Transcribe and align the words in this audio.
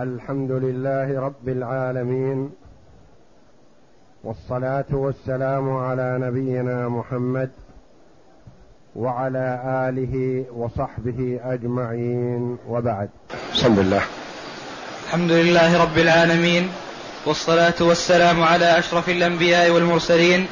الحمد 0.00 0.50
لله 0.50 1.20
رب 1.20 1.48
العالمين 1.48 2.50
والصلاة 4.24 4.84
والسلام 4.92 5.76
على 5.76 6.18
نبينا 6.20 6.88
محمد 6.88 7.50
وعلى 8.96 9.60
آله 9.88 10.44
وصحبه 10.56 11.40
أجمعين 11.44 12.56
وبعد. 12.68 13.08
بسم 13.54 13.80
الله 13.80 14.02
الحمد 15.06 15.30
لله 15.30 15.82
رب 15.82 15.98
العالمين 15.98 16.68
والصلاة 17.26 17.80
والسلام 17.80 18.42
على 18.42 18.78
أشرف 18.78 19.08
الأنبياء 19.08 19.70
والمرسلين 19.70 20.46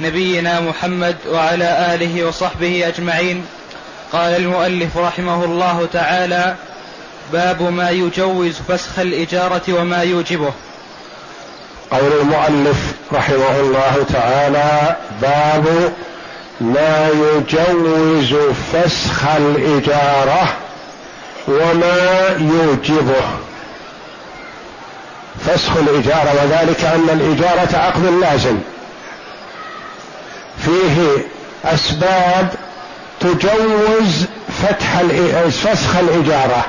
نبينا 0.00 0.60
محمد 0.60 1.16
وعلى 1.32 1.94
آله 1.94 2.28
وصحبه 2.28 2.88
أجمعين. 2.88 3.44
قال 4.12 4.36
المؤلف 4.36 4.98
رحمه 4.98 5.44
الله 5.44 5.86
تعالى 5.86 6.54
باب 7.32 7.62
ما 7.62 7.90
يجوز 7.90 8.54
فسخ 8.68 8.98
الإجارة 8.98 9.62
وما 9.68 10.02
يوجبه. 10.02 10.52
قول 11.90 12.12
المؤلف 12.20 12.76
رحمه 13.12 13.60
الله 13.60 14.06
تعالى 14.12 14.96
باب 15.22 15.92
ما 16.60 17.08
يجوز 17.08 18.34
فسخ 18.72 19.24
الإجارة 19.36 20.56
وما 21.48 22.36
يوجبه. 22.38 23.22
فسخ 25.46 25.76
الإجارة 25.76 26.32
وذلك 26.42 26.84
أن 26.84 27.08
الإجارة 27.12 27.76
عقد 27.76 28.04
لازم. 28.04 28.58
فيه 30.64 31.24
أسباب 31.64 32.48
تجوز 33.20 34.26
فتح 34.62 35.00
فسخ 35.48 35.96
الإجارة. 35.96 36.64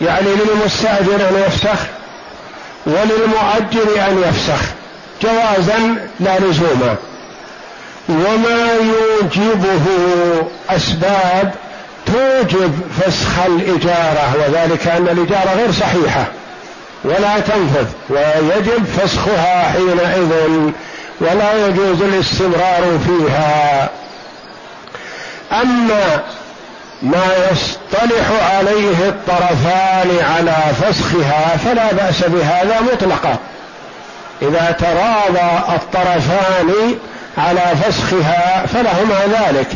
يعني 0.00 0.28
للمستأجر 0.28 1.28
أن 1.28 1.42
يفسخ 1.46 1.78
وللمؤجر 2.86 4.08
أن 4.08 4.22
يفسخ 4.28 4.64
جوازا 5.22 6.08
لا 6.20 6.38
لزوما 6.38 6.96
وما 8.08 8.72
يوجبه 8.74 9.84
أسباب 10.70 11.54
توجب 12.06 12.72
فسخ 13.00 13.38
الإجارة 13.46 14.34
وذلك 14.38 14.88
أن 14.88 15.08
الإجارة 15.08 15.54
غير 15.56 15.72
صحيحة 15.72 16.24
ولا 17.04 17.40
تنفذ 17.40 17.86
ويجب 18.10 18.84
فسخها 18.84 19.72
حينئذ 19.72 20.32
ولا 21.20 21.66
يجوز 21.66 22.02
الاستمرار 22.02 22.98
فيها. 23.06 23.90
أما 25.52 26.22
ما 27.02 27.50
يصطلح 27.50 28.54
عليه 28.56 29.08
الطرفان 29.08 30.18
على 30.36 30.56
فسخها 30.80 31.56
فلا 31.56 31.92
بأس 31.92 32.24
بهذا 32.24 32.80
مطلقا. 32.80 33.36
إذا 34.42 34.76
تراضى 34.78 35.74
الطرفان 35.76 36.94
على 37.38 37.60
فسخها 37.60 38.66
فلهما 38.66 39.20
ذلك. 39.26 39.68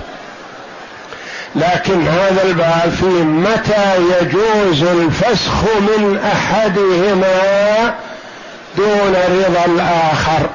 لكن 1.56 2.08
هذا 2.08 2.42
الباب 2.44 2.92
في 3.00 3.06
متى 3.22 3.96
يجوز 4.20 4.82
الفسخ 4.82 5.62
من 5.80 6.20
أحدهما 6.32 7.94
دون 8.76 9.16
رضا 9.28 9.64
الآخر؟ 9.66 10.50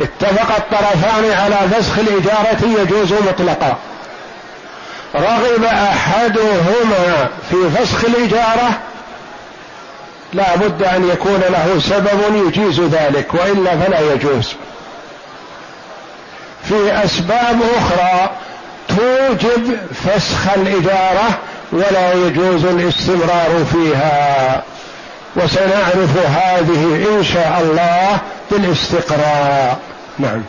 اتفق 0.00 0.56
الطرفان 0.56 1.30
على 1.30 1.68
فسخ 1.70 1.98
الإجارة 1.98 2.80
يجوز 2.80 3.12
مطلقا. 3.12 3.76
رغب 5.14 5.64
أحدهما 5.64 7.28
في 7.50 7.70
فسخ 7.76 8.04
الإجارة 8.04 8.78
لا 10.32 10.56
بد 10.56 10.82
أن 10.82 11.08
يكون 11.08 11.40
له 11.50 11.80
سبب 11.80 12.46
يجيز 12.46 12.80
ذلك 12.80 13.34
وإلا 13.34 13.76
فلا 13.78 14.00
يجوز. 14.14 14.54
في 16.68 17.04
أسباب 17.04 17.60
أخرى 17.76 18.30
توجب 18.88 19.76
فسخ 20.04 20.52
الإجارة 20.56 21.38
ولا 21.72 22.12
يجوز 22.12 22.64
الاستمرار 22.64 23.64
فيها. 23.72 24.62
وسنعرف 25.36 26.16
هذه 26.16 27.06
إن 27.18 27.24
شاء 27.24 27.60
الله 27.60 28.18
بالاستقراء. 28.50 29.78
نعم. 30.18 30.42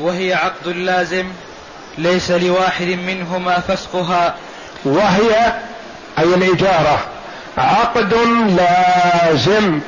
وهي 0.00 0.34
عقد 0.34 0.68
لازم 0.68 1.26
ليس 1.98 2.30
لواحد 2.30 2.86
منهما 2.86 3.60
فسخها 3.60 4.34
وهي 4.84 5.52
أي 6.18 6.34
الإجارة. 6.34 6.98
عقد 7.58 8.14
لازم. 8.56 9.80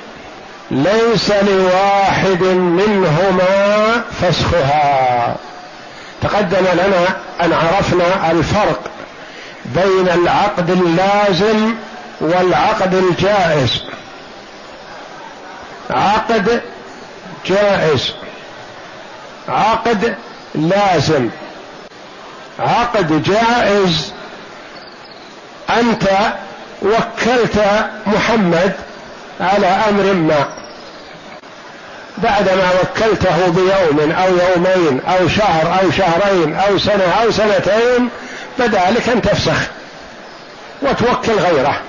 ليس 0.70 1.30
لواحد 1.30 2.42
منهما 2.42 4.02
فسخها 4.20 5.36
تقدم 6.22 6.66
لنا 6.72 7.16
أن 7.44 7.52
عرفنا 7.52 8.30
الفرق 8.30 8.90
بين 9.64 10.08
العقد 10.08 10.70
اللازم 10.70 11.74
والعقد 12.20 12.94
الجائز. 12.94 13.82
عقد 15.90 16.60
جائز. 17.46 18.12
عقد 19.48 20.14
لازم. 20.54 21.28
عقد 22.58 23.22
جائز 23.22 24.12
أنت 25.70 26.08
وكلت 26.82 27.64
محمد 28.06 28.72
على 29.40 29.66
أمر 29.66 30.12
ما. 30.12 30.48
بعدما 32.18 32.70
وكلته 32.82 33.48
بيوم 33.48 34.12
أو 34.12 34.28
يومين 34.28 35.00
أو 35.00 35.28
شهر 35.28 35.80
أو 35.82 35.90
شهرين 35.90 36.54
أو 36.56 36.78
سنة 36.78 37.14
أو 37.22 37.30
سنتين 37.30 38.08
بدأ 38.58 38.90
لك 38.90 39.08
أن 39.08 39.22
تفسخ 39.22 39.58
وتوكل 40.82 41.32
غيره. 41.32 41.80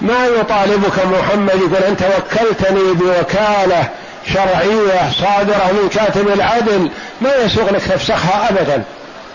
ما 0.00 0.26
يطالبك 0.26 1.06
محمد 1.06 1.54
يقول 1.54 1.84
أنت 1.88 2.02
وكلتني 2.02 2.92
بوكالة 2.92 3.88
شرعية 4.34 5.10
صادرة 5.20 5.72
من 5.72 5.88
كاتب 5.94 6.28
العدل 6.28 6.90
ما 7.20 7.36
يسوغ 7.36 7.70
لك 7.70 7.82
تفسخها 7.82 8.48
ابدا. 8.50 8.82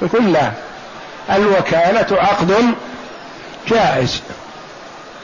يقول 0.01 0.33
لا. 0.33 0.51
الوكالة 1.31 2.21
عقد 2.21 2.73
جائز. 3.67 4.21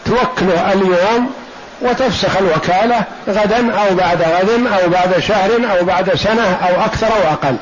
توكله 0.06 0.74
اليوم 0.74 1.34
وتفسخ 1.82 2.38
الوكالة 2.38 3.04
غدا 3.28 3.74
أو 3.76 3.96
بعد 3.96 4.22
غد 4.22 4.68
أو 4.68 4.90
بعد 4.90 5.20
شهر 5.20 5.52
أو 5.52 5.86
بعد 5.86 6.16
سنة 6.16 6.54
أو 6.54 6.86
أكثر 6.86 7.08
أو 7.08 7.34
أقل. 7.34 7.56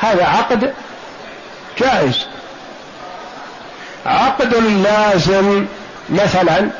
هذا 0.00 0.24
عقد 0.24 0.72
جائز. 1.80 2.26
عقد 4.06 4.54
لازم 4.84 5.66
مثلا 6.10 6.70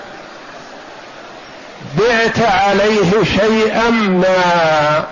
بعت 1.99 2.39
عليه 2.39 3.25
شيئا 3.25 3.91
ما. 3.91 5.05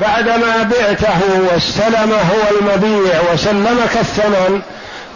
بعدما 0.00 0.62
بعته 0.62 1.20
واستلم 1.52 2.12
هو 2.12 2.58
المبيع 2.60 3.32
وسلمك 3.32 3.96
الثمن 4.00 4.62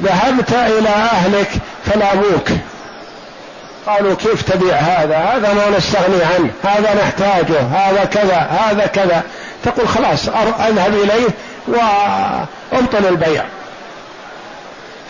ذهبت 0.03 0.53
إلى 0.53 0.89
أهلك 0.89 1.51
فلاموك 1.87 2.49
قالوا 3.87 4.15
كيف 4.15 4.43
تبيع 4.43 4.77
هذا؟ 4.77 5.17
هذا 5.17 5.53
ما 5.53 5.79
نستغني 5.79 6.23
عنه. 6.25 6.51
هذا 6.65 6.95
نحتاجه. 7.03 7.61
هذا 7.61 8.05
كذا. 8.05 8.37
هذا 8.37 8.87
كذا. 8.87 9.23
تقول 9.65 9.89
خلاص 9.89 10.29
أذهب 10.69 10.95
إليه 10.95 11.29
وابطل 11.69 13.09
البيع. 13.09 13.45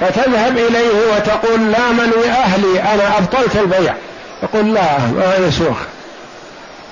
فتذهب 0.00 0.58
إليه 0.58 1.16
وتقول 1.16 1.72
لا 1.72 1.92
من 1.92 2.12
أهلي 2.28 2.82
أنا 2.94 3.18
أبطلت 3.18 3.56
البيع. 3.56 3.94
يقول 4.42 4.74
لا 4.74 4.98
ما 4.98 5.36
يسوخ 5.48 5.76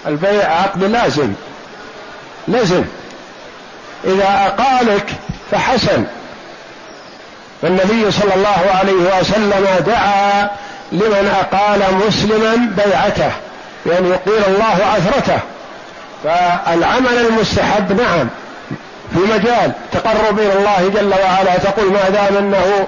البيع 0.06 0.61
عقد 0.61 0.84
لازم. 0.84 1.32
لزم 2.48 2.84
إذا 4.04 4.25
أقالك 4.46 5.06
فحسن. 5.50 6.04
والنبي 7.62 8.10
صلى 8.10 8.34
الله 8.34 8.76
عليه 8.78 9.20
وسلم 9.20 9.66
دعا 9.87 10.50
لمن 10.93 11.37
أقال 11.40 11.81
مسلما 12.06 12.70
بيعته 12.76 13.32
يعني 13.87 14.08
يقول 14.08 14.43
الله 14.48 14.87
عثرته. 14.94 15.40
فالعمل 16.25 17.26
المستحب 17.28 18.00
نعم 18.00 18.28
في 19.14 19.19
مجال 19.19 19.72
تقرب 19.93 20.38
إلى 20.38 20.52
الله 20.52 20.90
جل 20.94 21.14
وعلا 21.25 21.56
تقول 21.56 21.93
ما 21.93 22.08
دام 22.08 22.37
أنه 22.37 22.87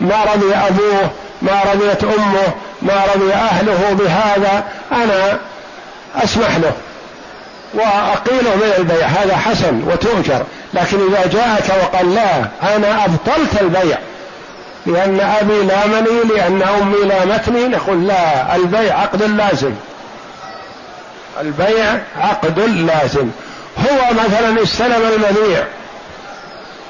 ما 0.00 0.24
رضي 0.34 0.54
أبوه 0.54 1.10
ما 1.42 1.60
رضيت 1.72 2.04
أمه 2.04 2.52
ما 2.82 3.04
رضي 3.14 3.32
أهله 3.32 3.96
بهذا 3.98 4.64
أنا 4.92 5.38
أسمح 6.24 6.56
له. 6.56 6.72
وأقيله 7.74 8.56
من 8.56 8.74
البيع. 8.78 9.06
هذا 9.06 9.36
حسن 9.36 9.82
وتؤجر 9.86 10.42
لكن 10.74 10.98
إذا 11.08 11.26
جاءك 11.26 11.82
وقال 11.82 12.14
لا 12.14 12.36
أنا 12.76 13.04
أبطلت 13.04 13.60
البيع. 13.60 13.98
لأن 14.86 15.20
أبي 15.20 15.62
لامني 15.62 16.34
لأن 16.34 16.62
أمي 16.62 17.06
لامتني 17.06 17.68
نقول 17.68 18.06
لا 18.06 18.56
البيع 18.56 18.98
عقد 18.98 19.22
لازم. 19.22 19.72
البيع 21.40 21.98
عقد 22.20 22.58
لازم. 22.58 23.30
هو 23.78 24.14
مثلا 24.14 24.62
استلم 24.62 25.02
المبيع 25.14 25.64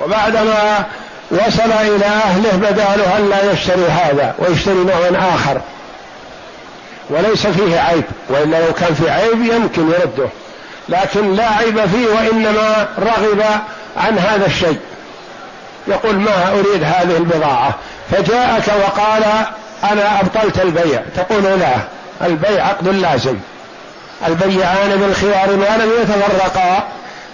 وبعدما 0.04 0.84
وصل 1.30 1.72
إلى 1.72 2.06
أهله 2.06 2.56
بدا 2.56 2.84
له 2.96 3.18
لا 3.18 3.52
يشتري 3.52 3.84
هذا 3.84 4.34
ويشتري 4.38 4.74
نوع 4.74 5.34
آخر. 5.34 5.60
وليس 7.10 7.46
فيه 7.46 7.80
عيب 7.80 8.04
وإلا 8.28 8.66
لو 8.66 8.72
كان 8.72 8.94
فيه 8.94 9.10
عيب 9.10 9.44
يمكن 9.44 9.90
يرده. 9.90 10.28
لكن 10.88 11.34
لا 11.34 11.48
عيب 11.48 11.86
فيه 11.86 12.06
وإنما 12.06 12.88
رغب 12.98 13.42
عن 13.96 14.18
هذا 14.18 14.46
الشيء. 14.46 14.78
يقول 15.88 16.16
ما 16.16 16.48
أريد 16.52 16.82
هذه 16.82 17.16
البضاعة؟ 17.16 17.74
فجاءك 18.10 18.68
وقال 18.68 19.24
أنا 19.92 20.20
أبطلت 20.20 20.60
البيع. 20.60 21.02
تقول 21.16 21.42
لا 21.42 21.74
البيع 22.26 22.66
عقد 22.66 22.88
لازم. 22.88 23.36
البيعان 24.28 24.96
بالخيار 24.96 25.56
ما 25.56 25.84
لم 25.84 25.90
يتفرقا 26.02 26.88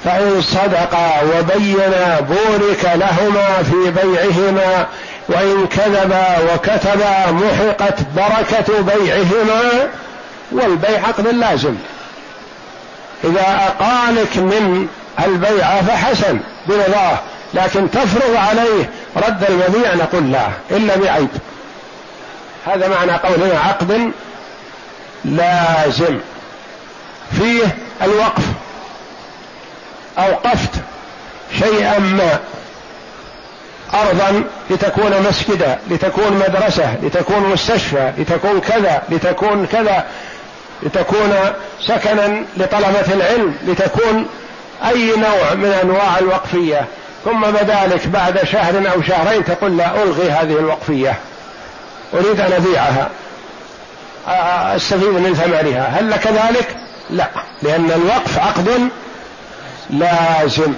فإن 0.04 0.43
صدقا 0.43 1.22
وبينا 1.22 2.20
بورك 2.20 2.84
لهما 2.84 3.62
في 3.62 3.90
بيعهما 3.90 4.87
وإن 5.28 5.66
كذبا 5.66 6.26
وكتبا 6.54 7.31
محقت 7.31 7.98
بركة 8.16 8.82
بيعهما 8.82 9.88
والبيع 10.52 11.06
عقد 11.08 11.26
لازم. 11.26 11.75
إذا 13.24 13.40
أقالك 13.40 14.36
من 14.36 14.88
البيعة 15.26 15.82
فحسن 15.82 16.40
برضاه 16.68 17.18
لكن 17.54 17.90
تفرض 17.90 18.36
عليه 18.36 18.90
رد 19.16 19.44
المبيع 19.48 19.94
نقول 19.94 20.32
لا 20.32 20.48
إلا 20.70 20.96
بعيب. 20.96 21.28
هذا 22.66 22.88
معنى 22.88 23.12
قولنا 23.12 23.60
عقد 23.60 24.12
لازم. 25.24 26.18
فيه 27.38 27.76
الوقف 28.02 28.42
أوقفت 30.19 30.70
شيئا 31.58 31.98
ما. 31.98 32.38
أرضا 33.94 34.44
لتكون 34.70 35.22
مسجدا 35.28 35.78
لتكون 35.90 36.32
مدرسة 36.32 36.94
لتكون 37.02 37.42
مستشفى 37.42 38.12
لتكون 38.19 38.60
كذا 38.60 39.02
لتكون 39.08 39.66
كذا. 39.66 40.04
لتكون 40.82 41.34
سكنا 41.81 42.44
لطلبة 42.56 43.14
العلم 43.14 43.55
لتكون 43.67 44.28
أي 44.88 45.17
نوع 45.17 45.55
من 45.55 45.78
أنواع 45.82 46.19
الوقفية. 46.19 46.87
ثم 47.25 47.40
بدا 47.40 47.99
بعد 48.06 48.44
شهر 48.44 48.93
أو 48.94 49.02
شهرين 49.02 49.44
تقول 49.44 49.76
لا 49.76 50.02
ألغي 50.02 50.31
هذه 50.31 50.58
الوقفية. 50.58 51.19
أريد 52.14 52.40
أن 52.40 52.52
أبيعها 52.52 53.11
أستفيد 54.76 55.08
من 55.08 55.34
ثمنها. 55.34 56.00
هل 56.00 56.11
لك 56.11 56.26
ذلك؟ 56.26 56.76
لا 57.11 57.29
لأن 57.62 57.90
الوقف 57.90 58.38
عقد 58.38 58.88
لازم. 59.90 60.72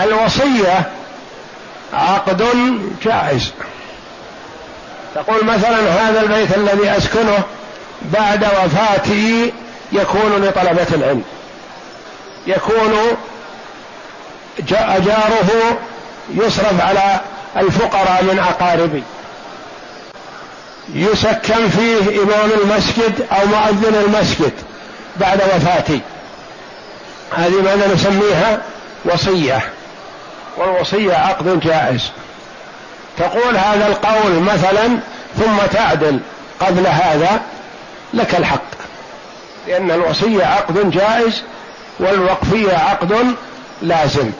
الوصية 0.00 0.82
عقد 1.92 2.44
جائز. 3.02 3.52
تقول 5.14 5.44
مثلا 5.44 5.78
هذا 5.78 6.20
البيت 6.20 6.56
الذي 6.56 6.90
أسكنه 6.96 7.42
بعد 8.02 8.44
وفاتي 8.44 9.52
يكون 9.92 10.44
لطلبة 10.44 10.86
العلم. 10.94 11.22
يكون 12.46 13.16
جاره 14.68 15.78
يصرف 16.34 16.80
على 16.80 17.20
الفقراء 17.56 18.22
من 18.22 18.38
أقاربي 18.38 19.02
يسكن 20.94 21.68
فيه 21.68 22.22
إمام 22.22 22.50
المسجد 22.62 23.26
أو 23.32 23.46
مؤذن 23.46 23.94
المسجد 23.94 24.52
بعد 25.16 25.42
وفاتي 25.42 26.00
هذه 27.36 27.62
ماذا 27.62 27.94
نسميها؟ 27.94 28.60
وصية. 29.04 29.60
والوصية 30.56 31.14
عقد 31.14 31.60
جائز. 31.60 32.10
تقول 33.18 33.56
هذا 33.56 33.86
القول 33.86 34.40
مثلا 34.40 34.98
ثم 35.38 35.66
تعدل 35.72 36.20
قبل 36.60 36.86
هذا. 36.86 37.40
لك 38.14 38.34
الحق. 38.34 38.78
لأن 39.68 39.90
الوصية 39.90 40.44
عقد 40.44 40.90
جائز 40.90 41.42
والوقفية 42.00 42.72
عقد 42.72 43.34
لازم. 43.82 44.30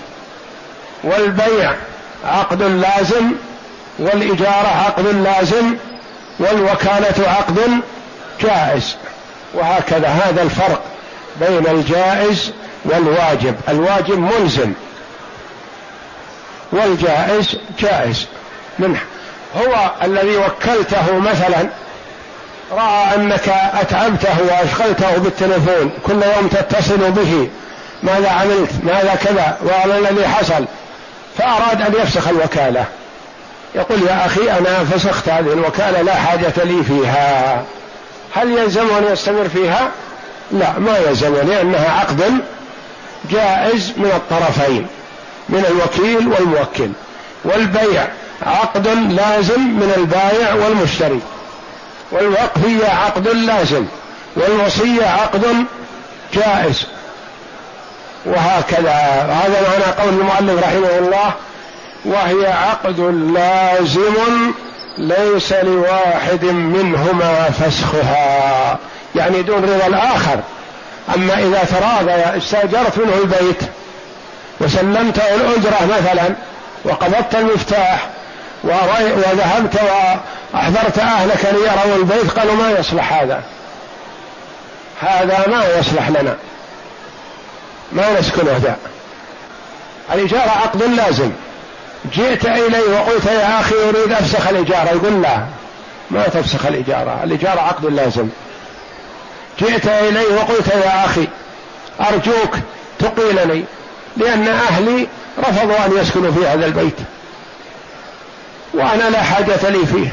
والبيع 1.04 1.74
عقد 2.24 2.62
لازم 2.62 3.32
والإجارة 3.98 4.68
عقد 4.68 5.06
لازم 5.06 5.76
والوكالة 6.38 7.30
عقد 7.30 7.80
جائز. 8.40 8.96
وهكذا 9.54 10.08
هذا 10.08 10.42
الفرق 10.42 10.82
بين 11.40 11.66
الجائز 11.66 12.52
والواجب. 12.84 13.54
الواجب 13.68 14.18
ملزم 14.18 14.72
والجائز 16.72 17.56
جائز. 17.78 18.26
منه. 18.78 19.00
هو 19.56 19.90
الذي 20.02 20.36
وكلته 20.36 21.18
مثلا 21.18 21.68
رأى 22.72 23.14
أنك 23.14 23.48
أتعبته 23.74 24.36
وأشغلته 24.48 25.18
بالتلفون 25.18 25.90
كل 26.06 26.22
يوم 26.22 26.48
تتصل 26.48 27.10
به 27.10 27.48
ماذا 28.02 28.30
عملت؟ 28.30 28.70
ماذا 28.84 29.14
كذا؟ 29.24 29.58
وما 29.62 29.98
الذي 29.98 30.28
حصل؟ 30.28 30.64
فأراد 31.38 31.82
أن 31.82 31.92
يفسخ 32.02 32.28
الوكالة. 32.28 32.84
يقول 33.74 34.02
يا 34.02 34.26
أخي 34.26 34.50
أنا 34.50 34.84
فسخت 34.84 35.28
هذه 35.28 35.52
الوكالة 35.52 36.02
لا 36.02 36.14
حاجة 36.14 36.52
لي 36.64 36.84
فيها. 36.84 37.62
هل 38.34 38.58
يلزم 38.58 38.86
أن 38.98 39.12
يستمر 39.12 39.48
فيها؟ 39.48 39.90
لا 40.52 40.78
ما 40.78 40.98
يلزم 40.98 41.34
لأنها 41.34 42.00
عقد 42.00 42.40
جائز 43.30 43.92
من 43.96 44.12
الطرفين 44.16 44.86
من 45.48 45.64
الوكيل 45.70 46.28
والموكل. 46.28 46.90
والبيع 47.44 48.08
عقد 48.46 48.88
لازم 48.88 49.60
من 49.60 49.92
البائع 49.96 50.54
والمشتري. 50.54 51.20
والوقفية 52.12 52.86
عقد 52.86 53.28
لازم 53.28 53.84
والوصية 54.36 55.06
عقد 55.06 55.64
جائز. 56.34 56.86
وهكذا. 58.26 58.92
هذا 59.44 59.68
معنى 59.68 59.84
قول 59.98 60.20
المؤلف 60.20 60.64
رحمه 60.64 60.98
الله 60.98 61.32
وهي 62.04 62.52
عقد 62.52 63.00
لازم 63.34 64.52
ليس 64.98 65.52
لواحد 65.52 66.44
منهما 66.44 67.50
فسخها. 67.50 68.78
يعني 69.16 69.42
دون 69.42 69.64
رضا 69.64 69.86
الآخر. 69.86 70.40
أما 71.14 71.34
إذا 71.34 71.64
تراضى 71.64 72.38
استأجرت 72.38 72.98
منه 72.98 73.14
البيت 73.22 73.62
وسلمته 74.60 75.34
الأجرة 75.34 75.98
مثلا 75.98 76.34
وقبضت 76.84 77.34
المفتاح 77.34 78.06
وذهبت 78.64 79.80
وأحضرت 80.52 80.98
أهلك 80.98 81.44
ليروا 81.52 81.96
البيت 81.96 82.30
قالوا 82.30 82.54
ما 82.54 82.70
يصلح 82.70 83.12
هذا. 83.12 83.42
هذا 85.00 85.44
ما 85.48 85.64
يصلح 85.78 86.08
لنا. 86.08 86.36
ما 87.92 88.20
نسكنه 88.20 88.56
ذا. 88.62 88.76
الإجارة 90.14 90.50
عقد 90.50 90.82
لازم. 90.82 91.30
جئت 92.12 92.46
إليه 92.46 92.98
وقلت 93.00 93.26
يا 93.26 93.60
أخي 93.60 93.74
أريد 93.74 94.12
أفسخ 94.12 94.48
الإجارة. 94.48 94.88
يقول 94.88 95.22
لا 95.22 95.38
ما 96.10 96.22
تفسخ 96.22 96.66
الإجارة. 96.66 97.20
الإجارة 97.24 97.60
عقد 97.60 97.86
لازم. 97.86 98.28
جئت 99.60 99.86
إليه 99.86 100.34
وقلت 100.34 100.68
يا 100.68 101.04
أخي 101.04 101.28
أرجوك 102.00 102.56
تقيلني 102.98 103.64
لأن 104.16 104.48
أهلي 104.48 105.06
رفضوا 105.38 105.86
أن 105.86 105.92
يسكنوا 105.98 106.32
في 106.32 106.46
هذا 106.46 106.66
البيت. 106.66 106.98
وأنا 108.74 109.10
لا 109.10 109.22
حاجة 109.22 109.68
لي 109.68 109.86
فيه. 109.86 110.12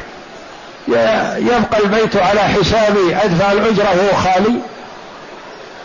يبقى 1.38 1.78
البيت 1.84 2.16
على 2.16 2.40
حسابي 2.40 3.16
أدفع 3.24 3.52
الأجرة 3.52 3.88
وهو 3.88 4.22
خالي. 4.22 4.58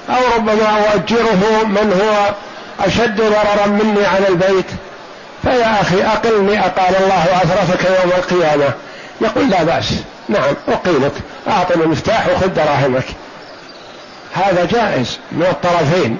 أو 0.09 0.35
ربما 0.35 0.91
أؤجره 0.93 1.63
من 1.65 2.01
هو 2.01 2.33
أشد 2.85 3.21
ضررا 3.21 3.67
مني 3.67 4.05
على 4.05 4.27
البيت. 4.27 4.65
فيا 5.43 5.81
أخي 5.81 6.03
أقلني 6.03 6.59
أقال 6.59 6.95
الله 7.03 7.23
أثرتك 7.43 7.85
يوم 7.85 8.11
القيامة. 8.11 8.73
يقول 9.21 9.49
لا 9.49 9.63
بأس. 9.63 9.93
نعم 10.29 10.53
أقيمك. 10.67 11.11
أعطني 11.47 11.83
المفتاح 11.83 12.27
وخذ 12.27 12.47
دراهمك. 12.47 13.05
هذا 14.33 14.65
جائز 14.65 15.19
من 15.31 15.45
الطرفين 15.45 16.17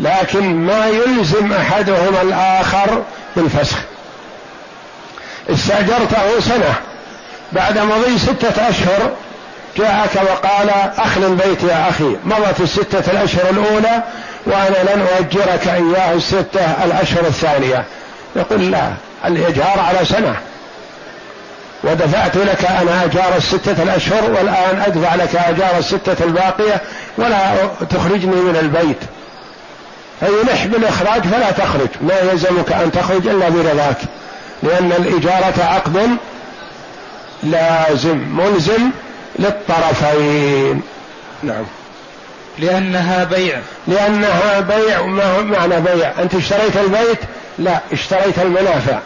لكن 0.00 0.54
ما 0.54 0.86
يلزم 0.86 1.52
أحدهما 1.52 2.22
الآخر 2.22 3.02
بالفسخ. 3.36 3.78
استأجرته 5.52 6.40
سنة. 6.40 6.74
بعد 7.52 7.78
مضي 7.78 8.18
ستة 8.18 8.68
أشهر 8.68 9.10
جاءك 9.76 10.10
وقال 10.14 10.70
أخل 10.98 11.24
البيت 11.24 11.62
يا 11.62 11.88
أخي. 11.88 12.16
مضت 12.24 12.60
الستة 12.60 13.12
الأشهر 13.12 13.50
الأولى 13.50 14.02
وأنا 14.46 14.94
لن 14.94 15.06
أؤجرك 15.16 15.68
إياه 15.68 16.12
الستة 16.12 16.84
الأشهر 16.84 17.26
الثانية. 17.26 17.84
يقول 18.36 18.70
لا 18.70 18.92
الإيجار 19.26 19.80
على 19.88 20.04
سنة. 20.04 20.36
ودفعت 21.84 22.36
لك 22.36 22.64
أنا 22.64 23.04
أجار 23.04 23.36
الستة 23.36 23.82
الأشهر 23.82 24.30
والآن 24.30 24.82
أدفع 24.86 25.14
لك 25.14 25.36
أجار 25.36 25.78
الستة 25.78 26.24
الباقية 26.24 26.80
ولا 27.18 27.38
تخرجني 27.90 28.36
من 28.36 28.56
البيت. 28.60 29.00
فيلح 30.20 30.66
بالإخراج 30.66 31.22
فلا 31.22 31.50
تخرج. 31.50 31.88
ما 32.00 32.14
يلزمك 32.18 32.72
أن 32.72 32.92
تخرج 32.92 33.26
إلا 33.26 33.48
برضاك. 33.48 33.96
لأن 34.62 34.92
الإجارة 34.92 35.64
عقد 35.64 36.16
لازم 37.42 38.18
ملزم 38.18 38.90
للطرفين. 39.38 40.82
نعم. 41.42 41.64
لأنها 42.58 43.24
بيع. 43.24 43.58
لأنها 43.86 44.60
بيع 44.60 45.02
ما 45.02 45.42
معنى 45.42 45.80
بيع؟ 45.80 46.12
أنت 46.22 46.34
اشتريت 46.34 46.76
البيت؟ 46.76 47.18
لا 47.58 47.80
اشتريت 47.92 48.38
المنافع. 48.38 48.98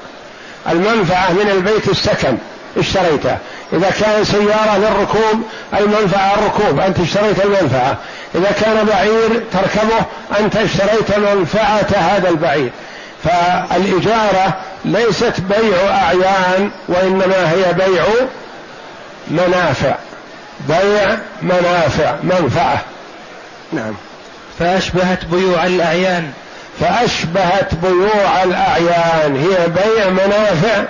المنفعة 0.71 1.33
من 1.33 1.51
البيت 1.51 1.89
السكن 1.89 2.37
اشتريته. 2.77 3.39
إذا 3.73 3.91
كان 3.91 4.25
سيارة 4.25 4.79
للركوب 4.79 5.43
المنفعة 5.79 6.35
الركوب 6.35 6.81
أنت 6.81 7.01
اشتريت 7.01 7.45
المنفعة. 7.45 7.99
إذا 8.35 8.53
كان 8.61 8.87
بعير 8.87 9.43
تركبه 9.53 10.05
أنت 10.41 10.57
اشتريت 10.57 11.19
منفعة 11.19 11.87
هذا 11.95 12.29
البعير. 12.29 12.71
فالإجارة 13.25 14.55
ليست 14.85 15.41
بيع 15.41 15.91
أعيان 15.91 16.71
وإنما 16.89 17.51
هي 17.51 17.73
بيع 17.73 18.05
منافع. 19.29 19.95
بيع 20.69 21.19
منافع 21.43 22.15
منفعة. 22.23 22.83
نعم. 23.73 23.95
فأشبهت 24.59 25.25
بيوع 25.25 25.67
الأعيان. 25.67 26.31
فأشبهت 26.81 27.75
بيوع 27.75 28.43
الأعيان. 28.43 29.37
هي 29.37 29.69
بيع 29.69 30.11
منافع 30.11 30.85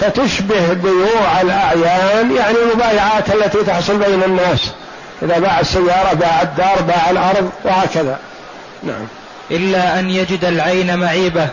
فتشبه 0.00 0.72
بيوع 0.72 1.40
الأعيان 1.40 2.36
يعني 2.36 2.56
المبايعات 2.64 3.34
التي 3.34 3.58
تحصل 3.58 3.98
بين 3.98 4.22
الناس. 4.22 4.70
إذا 5.22 5.38
باع 5.38 5.60
السيارة 5.60 6.12
باع 6.12 6.42
الدار 6.42 6.82
باع 6.82 7.10
الأرض 7.10 7.50
وهكذا. 7.64 8.18
نعم. 8.82 9.06
إلا 9.50 9.98
أن 9.98 10.10
يجد 10.10 10.44
العين 10.44 10.98
معيبة. 10.98 11.48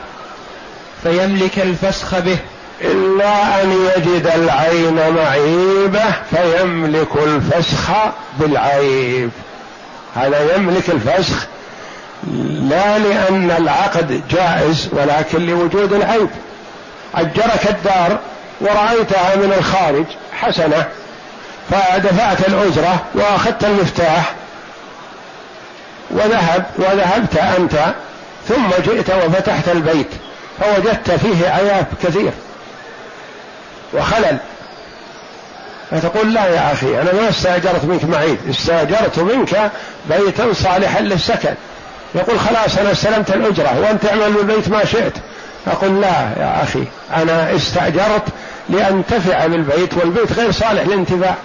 فيملك 1.03 1.59
الفسخ 1.59 2.19
به. 2.19 2.37
إلا 2.81 3.63
أن 3.63 3.71
يجد 3.71 4.31
العين 4.35 5.09
معيبة 5.09 6.03
فيملك 6.31 7.15
الفسخ 7.23 7.89
بالعيب. 8.39 9.29
هذا 10.15 10.55
يملك 10.55 10.89
الفسخ 10.89 11.47
لا 12.69 12.97
لأن 12.97 13.51
العقد 13.51 14.21
جائز 14.29 14.89
ولكن 14.91 15.45
لوجود 15.45 15.93
العيب. 15.93 16.29
أجرك 17.15 17.67
الدار 17.69 18.19
ورأيتها 18.61 19.35
من 19.35 19.53
الخارج 19.57 20.05
حسنة 20.33 20.85
فدفعت 21.69 22.47
الأجرة 22.47 23.05
وأخذت 23.15 23.63
المفتاح 23.63 24.33
وذهب 26.11 26.65
وذهبت 26.77 27.37
أنت 27.37 27.93
ثم 28.47 28.69
جئت 28.85 29.09
وفتحت 29.09 29.69
البيت. 29.69 30.09
فوجدت 30.59 31.11
فيه 31.11 31.49
عياب 31.49 31.85
كثير 32.03 32.31
وخلل. 33.93 34.37
فتقول 35.91 36.33
لا 36.33 36.45
يا 36.45 36.73
أخي 36.73 37.01
أنا 37.01 37.13
ما 37.13 37.29
استأجرت 37.29 37.85
منك 37.85 38.05
معيد 38.05 38.37
استأجرت 38.49 39.19
منك 39.19 39.71
بيتا 40.09 40.53
صالحا 40.53 41.01
للسكن. 41.01 41.53
يقول 42.15 42.39
خلاص 42.39 42.77
أنا 42.77 42.91
استلمت 42.91 43.29
الأجرة 43.29 43.79
وأنت 43.79 44.05
اعمل 44.05 44.33
بالبيت 44.33 44.69
ما 44.69 44.85
شئت. 44.85 45.13
أقول 45.67 46.01
لا 46.01 46.29
يا 46.37 46.63
أخي 46.63 46.83
أنا 47.15 47.55
استأجرت 47.55 48.23
لأنتفع 48.69 49.47
بالبيت 49.47 49.93
والبيت 49.93 50.31
غير 50.33 50.51
صالح 50.51 50.87
للانتفاع. 50.87 51.35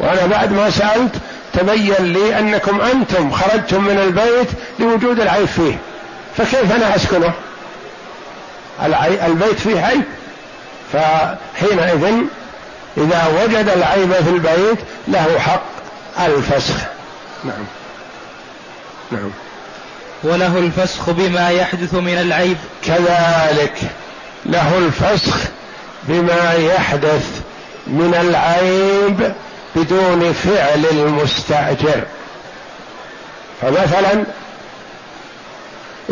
وأنا 0.00 0.26
بعد 0.26 0.52
ما 0.52 0.70
سألت 0.70 1.14
تبين 1.52 2.12
لي 2.12 2.38
أنكم 2.38 2.80
أنتم 2.80 3.30
خرجتم 3.30 3.84
من 3.84 3.98
البيت 3.98 4.48
لوجود 4.78 5.20
العيب 5.20 5.46
فيه. 5.46 5.78
فكيف 6.36 6.76
أنا 6.76 6.96
أسكنه؟ 6.96 7.32
البيت 9.26 9.58
فيه 9.60 9.80
عيب. 9.80 10.02
فحينئذ 10.92 12.12
إذا 12.96 13.42
وجد 13.42 13.68
العيب 13.68 14.12
في 14.12 14.30
البيت 14.30 14.78
له 15.08 15.38
حق 15.38 15.62
الفسخ. 16.18 16.74
نعم. 17.44 17.64
نعم. 19.10 19.30
وله 20.22 20.58
الفسخ 20.58 21.10
بما 21.10 21.50
يحدث 21.50 21.94
من 21.94 22.18
العيب. 22.18 22.56
كذلك 22.86 23.78
له 24.46 24.78
الفسخ 24.78 25.36
بما 26.02 26.52
يحدث 26.52 27.26
من 27.86 28.14
العيب 28.20 29.34
بدون 29.76 30.32
فعل 30.32 30.86
المستأجر. 30.92 32.02
فمثلا 33.62 34.24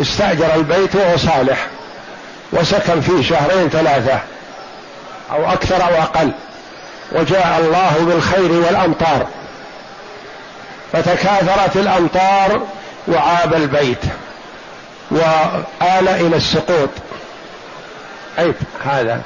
استأجر 0.01 0.55
البيت 0.55 0.95
وهو 0.95 1.17
صالح. 1.17 1.67
وسكن 2.51 3.01
فيه 3.01 3.23
شهرين 3.23 3.69
ثلاثة 3.69 4.19
أو 5.31 5.51
أكثر 5.51 5.75
أو 5.75 6.01
أقل. 6.01 6.31
وجاء 7.11 7.59
الله 7.59 8.05
بالخير 8.05 8.51
والأمطار. 8.51 9.27
فتكاثرت 10.93 11.75
الأمطار 11.75 12.61
وعاب 13.07 13.53
البيت 13.53 14.01
وآل 15.11 16.07
إلى 16.07 16.35
السقوط. 16.35 16.89
عيب 18.37 18.55
هذا. 18.85 19.21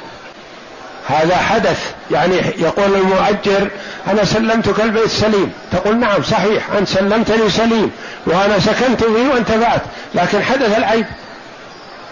هذا 1.08 1.38
حدث 1.38 1.91
يعني 2.12 2.36
يقول 2.58 2.96
المؤجر 2.96 3.70
أنا 4.08 4.25
سلمتك 4.25 4.79
البيت 4.79 5.08
سليم. 5.08 5.53
تقول 5.72 6.00
نعم 6.00 6.24
صحيح 6.24 6.63
أنت 6.77 6.88
سلمتني 6.88 7.50
سليم 7.50 7.91
وأنا 8.25 8.60
سكنت 8.60 9.03
فيه 9.03 9.27
وانتفعت 9.34 9.82
لكن 10.15 10.44
حدث 10.44 10.77
العيب. 10.77 11.05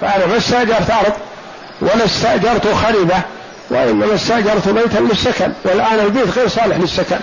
فأنا 0.03 0.25
ما 0.25 0.37
استأجرت 0.37 0.91
أرض 0.91 1.13
ولا 1.81 2.05
استأجرت 2.05 2.67
خربة 2.67 3.21
وإنما 3.69 4.15
استأجرت 4.15 4.67
بيتا 4.67 4.99
للسكن 4.99 5.51
والآن 5.63 5.99
البيت 5.99 6.37
غير 6.37 6.47
صالح 6.47 6.77
للسكن. 6.77 7.19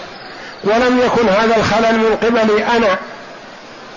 ولم 0.64 0.98
يكن 0.98 1.28
هذا 1.28 1.56
الخلل 1.56 1.98
من 1.98 2.16
قبلي 2.22 2.66
أنا. 2.76 2.96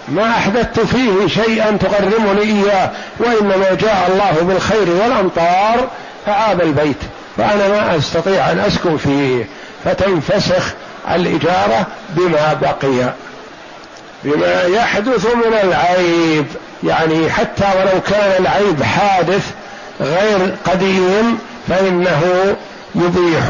ما 0.08 0.30
أحدثت 0.30 0.80
فيه 0.80 1.28
شيئا 1.28 1.78
تغرمني 1.78 2.42
إياه 2.42 2.92
وإنما 3.20 3.78
جاء 3.82 4.10
الله 4.14 4.42
بالخير 4.42 4.90
والأمطار 4.90 5.88
فعاب 6.26 6.62
البيت. 6.62 6.98
فأنا 7.38 7.68
ما 7.68 7.98
أستطيع 7.98 8.52
أن 8.52 8.60
أسكن 8.60 8.98
فيه. 8.98 9.48
فتنفسخ 9.86 10.74
الإجارة 11.12 11.88
بما 12.10 12.54
بقي. 12.62 13.14
بما 14.26 14.64
يحدث 14.64 15.26
من 15.26 15.54
العيب. 15.64 16.46
يعني 16.84 17.30
حتى 17.30 17.66
ولو 17.80 18.02
كان 18.02 18.42
العيب 18.42 18.84
حادث 18.84 19.52
غير 20.02 20.56
قديم 20.66 21.40
فإنه 21.70 22.56
يبيح 22.96 23.44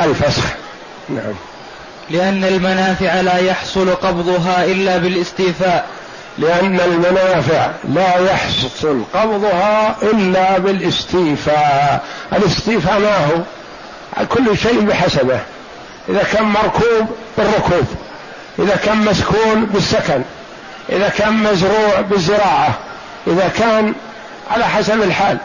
الفسخ. 0.00 0.44
نعم. 1.08 1.34
لأن 2.10 2.44
المنافع 2.44 3.20
لا 3.20 3.38
يحصل 3.38 3.94
قبضها 3.94 4.64
إلا 4.64 4.96
بالاستيفاء. 4.96 5.86
لأن 6.38 6.80
المنافع 6.80 7.70
لا 7.94 8.32
يحصل 8.32 9.02
قبضها 9.14 9.96
إلا 10.02 10.58
بالاستيفاء. 10.58 12.04
الاستيفاء 12.32 12.98
ما 13.00 13.16
هو؟ 13.16 13.38
كل 14.24 14.58
شيء 14.58 14.80
بحسبه. 14.80 15.40
إذا 16.08 16.22
كان 16.32 16.44
مركوب 16.44 17.06
بالركوب. 17.38 17.86
إذا 18.58 18.76
كان 18.76 18.96
مسكون 18.96 19.64
بالسكن 19.64 20.22
إذا 20.88 21.08
كان 21.08 21.32
مزروع 21.32 22.00
بالزراعة 22.00 22.74
إذا 23.26 23.50
كان 23.58 23.94
على 24.50 24.64
حسب 24.64 25.02
الحال. 25.02 25.38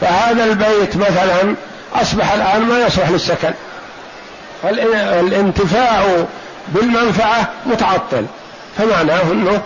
فهذا 0.00 0.44
البيت 0.44 0.96
مثلا 0.96 1.54
أصبح 1.94 2.32
الآن 2.32 2.62
ما 2.62 2.78
يصلح 2.78 3.08
للسكن. 3.08 3.52
فالانتفاع 4.62 6.24
بالمنفعة 6.68 7.50
متعطل. 7.66 8.26
فمعناه 8.78 9.22
إنه 9.22 9.62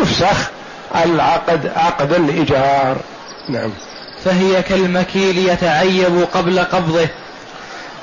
يفسخ 0.00 0.50
العقد 1.04 1.72
عقد 1.76 2.12
الايجار 2.12 2.96
نعم. 3.48 3.70
فهي 4.24 4.62
كالمكيل 4.62 5.38
يتعيب 5.38 6.26
قبل 6.34 6.58
قبضه. 6.60 7.08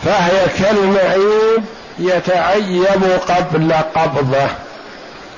فهي 0.05 0.45
كالمعيب 0.59 1.63
يتعيب 2.01 3.03
قبل 3.27 3.73
قبضه. 3.73 4.47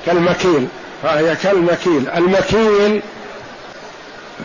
كالمكيل. 0.05 0.67
فهي 1.03 1.35
كالمكيل. 1.35 2.09
المكيل 2.09 3.01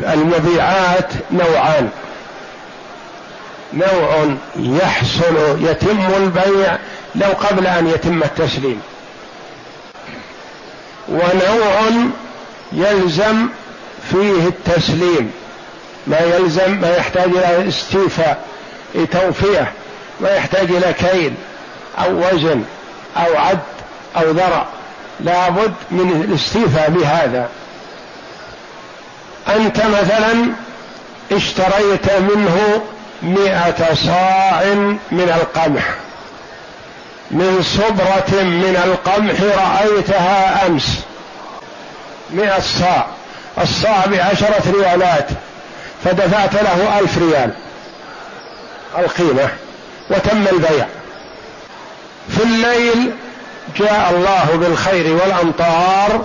المبيعات 0.01 1.13
نوعان. 1.31 1.91
نوع 3.75 4.37
يحصل 4.57 5.59
يتم 5.61 6.15
البيع 6.17 6.79
لو 7.15 7.29
قبل 7.29 7.67
أن 7.67 7.87
يتم 7.87 8.23
التسليم. 8.23 8.81
ونوع 11.09 11.81
يلزم 12.73 13.49
فيه 14.11 14.49
التسليم. 14.49 15.33
ما 16.07 16.21
يلزم 16.21 16.81
ما 16.81 16.97
يحتاج 16.97 17.31
إلى 17.31 17.69
استيفاء 17.69 18.45
توفية 19.13 19.73
ما 20.21 20.35
يحتاج 20.35 20.71
إلى 20.71 20.93
كيل. 20.93 21.35
أو 21.99 22.29
وزن 22.29 22.65
أو 23.17 23.39
عد 23.39 23.59
أو 24.17 24.31
ذرع 24.31 24.67
لابد 25.21 25.75
من 25.91 26.25
الاستيفاء 26.29 26.91
بهذا. 26.91 27.49
أنت 29.49 29.77
مثلا 29.79 30.53
اشتريت 31.33 32.13
منه 32.13 32.83
مئة 33.23 33.95
صاع 33.95 34.63
من 35.13 35.35
القمح. 35.41 35.95
من 37.31 37.63
صبرة 37.63 38.43
من 38.43 38.83
القمح 38.85 39.41
رأيتها 39.41 40.67
أمس. 40.67 41.01
مئة 42.31 42.61
صاع. 42.61 43.07
الصاع 43.63 44.07
بعشرة 44.07 44.63
ريالات. 44.81 45.29
فدفعت 46.05 46.55
له 46.55 46.99
ألف 46.99 47.19
ريال. 47.19 47.51
القيمة. 48.99 49.49
وتم 50.11 50.47
البيع. 50.53 50.87
في 52.37 52.43
الليل 52.43 53.13
جاء 53.77 54.11
الله 54.11 54.59
بالخير 54.59 55.13
والأمطار 55.15 56.25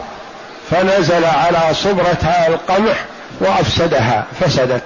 فنزل 0.71 1.25
على 1.25 1.73
صبرة 1.73 2.45
القمح 2.47 3.05
وأفسدها 3.39 4.25
فسدت. 4.41 4.83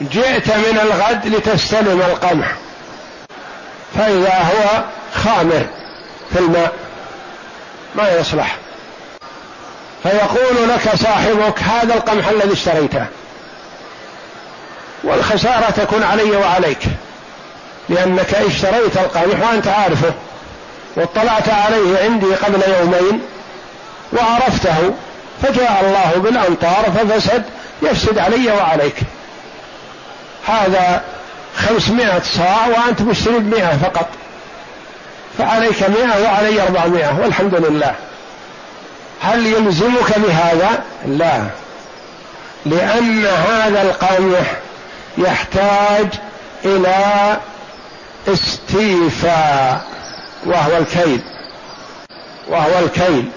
جئت 0.00 0.48
من 0.48 0.80
الغد 0.82 1.26
لتستلم 1.26 2.00
القمح 2.00 2.52
فإذا 3.98 4.38
هو 4.38 4.84
خامر 5.14 5.66
في 6.32 6.38
الماء 6.38 6.72
ما 7.94 8.10
يصلح. 8.10 8.56
فيقول 10.02 10.68
لك 10.68 10.96
صاحبك 10.96 11.62
هذا 11.62 11.94
القمح 11.94 12.28
الذي 12.28 12.52
اشتريته 12.52 13.06
والخسارة 15.04 15.70
تكون 15.70 16.02
علي 16.02 16.36
وعليك. 16.36 16.78
لأنك 17.88 18.34
اشتريت 18.34 18.96
القمح 18.96 19.48
وأنت 19.50 19.68
عارفه 19.68 20.12
واطلعت 20.96 21.48
عليه 21.48 21.98
عندي 22.04 22.34
قبل 22.34 22.60
يومين 22.80 23.20
وعرفته 24.12 24.94
فجاء 25.42 25.84
الله 25.86 26.22
بالأمطار 26.22 26.84
ففسد 26.96 27.42
يفسد 27.82 28.18
علي 28.18 28.52
وعليك. 28.52 28.96
هذا 30.46 31.02
خمسمائة 31.56 32.22
صاع 32.36 32.66
وأنت 32.66 33.02
مشتري 33.02 33.38
بمئة 33.38 33.76
فقط 33.76 34.08
فعليك 35.38 35.82
مئة 35.82 36.22
وعلي 36.22 36.62
أربعمائة 36.62 37.18
والحمد 37.22 37.54
لله. 37.54 37.94
هل 39.20 39.46
يلزمك 39.46 40.18
بهذا؟ 40.18 40.82
لا 41.06 41.42
لأن 42.66 43.26
هذا 43.26 43.82
القمح 43.82 44.52
يحتاج 45.18 46.06
إلى 46.64 47.36
استيفاء 48.28 49.84
وهو 50.46 50.76
الكيل 50.76 51.20
وهو 52.48 52.78
الكيل. 52.78 53.30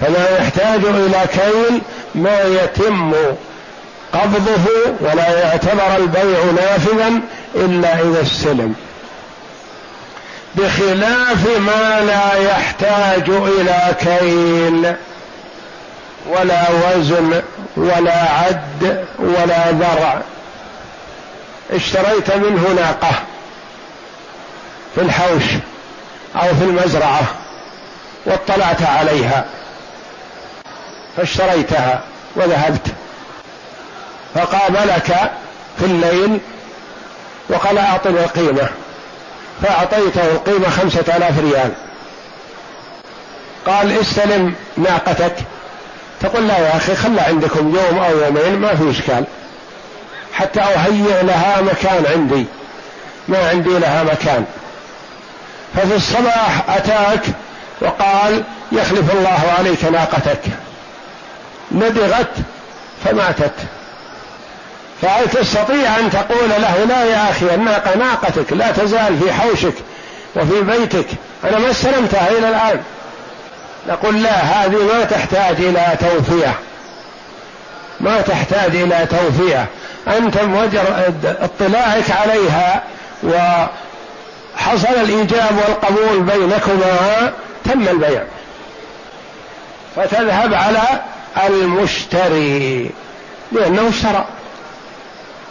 فلا 0.00 0.38
يحتاج 0.38 0.84
إلى 0.84 1.20
كيل 1.32 1.80
ما 2.14 2.40
يتم 2.42 3.12
قبضه 4.12 4.66
ولا 5.00 5.38
يعتبر 5.40 5.96
البيع 5.96 6.44
نافذا 6.44 7.20
إلا 7.54 8.00
إذا 8.00 8.22
استلم. 8.22 8.74
بخلاف 10.54 11.58
ما 11.58 12.00
لا 12.00 12.34
يحتاج 12.34 13.28
إلى 13.28 13.94
كيل 14.00 14.94
ولا 16.30 16.62
وزن 16.70 17.42
ولا 17.76 18.22
عد 18.32 19.04
ولا 19.18 19.70
ذرع. 19.70 20.22
اشتريت 21.70 22.30
منه 22.30 22.68
ناقة. 22.76 23.12
في 24.94 25.00
الحوش 25.00 25.44
أو 26.36 26.54
في 26.54 26.64
المزرعة 26.64 27.20
واطلعت 28.26 28.82
عليها 28.82 29.44
فاشتريتها 31.16 32.00
وذهبت 32.36 32.86
فقابلك 34.34 35.30
في 35.78 35.84
الليل 35.84 36.38
وقال 37.48 37.78
أعطني 37.78 38.20
القيمة 38.20 38.68
فأعطيته 39.62 40.22
القيمة 40.32 40.70
خمسة 40.70 41.16
آلاف 41.16 41.38
ريال 41.38 41.72
قال 43.66 43.98
استلم 44.00 44.54
ناقتك 44.76 45.34
تقول 46.20 46.48
لا 46.48 46.58
يا 46.58 46.76
أخي 46.76 46.96
خلى 46.96 47.20
عندكم 47.20 47.76
يوم 47.76 47.98
أو 47.98 48.18
يومين 48.18 48.58
ما 48.58 48.74
في 48.74 48.90
إشكال 48.90 49.24
حتى 50.32 50.60
أهيئ 50.60 51.22
لها 51.22 51.60
مكان 51.60 52.06
عندي 52.06 52.46
ما 53.28 53.48
عندي 53.48 53.78
لها 53.78 54.02
مكان 54.04 54.44
ففي 55.76 55.96
الصباح 55.96 56.64
أتاك 56.68 57.20
وقال 57.80 58.42
يخلف 58.72 59.14
الله 59.14 59.54
عليك 59.58 59.84
ناقتك. 59.84 60.40
ندغت 61.72 62.32
فماتت. 63.04 63.54
فهل 65.02 65.30
تستطيع 65.30 65.98
أن 65.98 66.10
تقول 66.10 66.50
له 66.50 66.84
لا 66.84 67.04
يا 67.04 67.30
أخي 67.30 67.54
الناقة 67.54 67.96
ناقتك 67.96 68.52
لا 68.52 68.70
تزال 68.70 69.18
في 69.20 69.32
حوشك 69.32 69.74
وفي 70.36 70.60
بيتك. 70.60 71.06
أنا 71.44 71.58
ما 71.58 71.70
استلمتها 71.70 72.28
إلى 72.30 72.48
الآن. 72.48 72.80
نقول 73.88 74.22
لا 74.22 74.34
هذه 74.34 74.76
ما 74.76 75.04
تحتاج 75.04 75.56
إلى 75.58 75.96
توفية 76.00 76.54
ما 78.00 78.20
تحتاج 78.20 78.76
إلى 78.76 79.06
توفية 79.06 79.66
أنت 80.08 80.38
مجرد 80.42 81.36
اطلاعك 81.40 82.10
عليها 82.10 82.82
وحصل 84.60 84.88
الإيجاب 84.88 85.58
والقبول 85.68 86.22
بينكما 86.22 87.32
تم 87.64 87.88
البيع. 87.88 88.22
فتذهب 89.96 90.54
على 90.54 90.82
المشتري 91.46 92.90
لأنه 93.52 93.88
اشترى. 93.88 94.24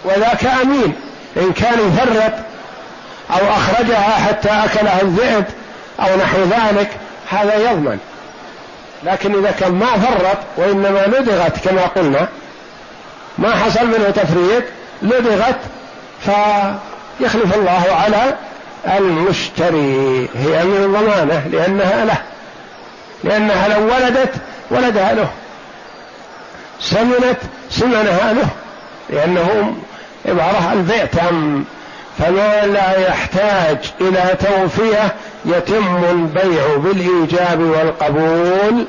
وذاك 0.06 0.46
أمين 0.46 0.94
إن 1.38 1.54
كان 1.54 1.80
يفرط 1.88 2.34
أو 3.32 3.50
أخرجها 3.50 4.28
حتى 4.28 4.50
أكلها 4.50 5.02
الذئب 5.02 5.46
أو 6.00 6.18
نحو 6.18 6.38
ذلك 6.44 6.90
هذا 7.30 7.56
يضمن. 7.56 8.00
لكن 9.04 9.36
إذا 9.40 9.52
كان 9.52 9.72
ما 9.72 9.86
فرط 9.86 10.38
وإنما 10.58 11.06
لدغت 11.08 11.68
كما 11.68 11.82
قلنا 11.82 12.28
ما 13.38 13.56
حصل 13.56 13.88
منه 13.88 14.10
تفريط 14.10 14.64
لدغت 15.02 15.60
فيخلف 16.22 17.56
الله 17.56 17.86
على 18.04 18.36
المشتري 18.86 20.28
هي 20.36 20.64
من 20.64 20.78
الضمانة 20.78 21.48
لأنها 21.52 22.06
له. 22.06 22.18
لأنها 23.24 23.68
لو 23.68 23.86
ولدت 23.86 24.34
ولدها 24.72 25.14
له. 25.14 25.30
سمنت 26.80 27.38
سمنها 27.70 28.34
له 28.34 28.48
لأنه 29.10 29.76
عبارة 30.26 30.74
البيع 30.74 31.06
تم 31.06 31.64
فما 32.20 32.66
لا 32.66 33.08
يحتاج 33.08 33.78
إلى 34.02 34.36
توفية 34.40 35.14
يتم 35.46 36.04
البيع 36.12 36.76
بالإيجاب 36.76 37.60
والقبول. 37.60 38.86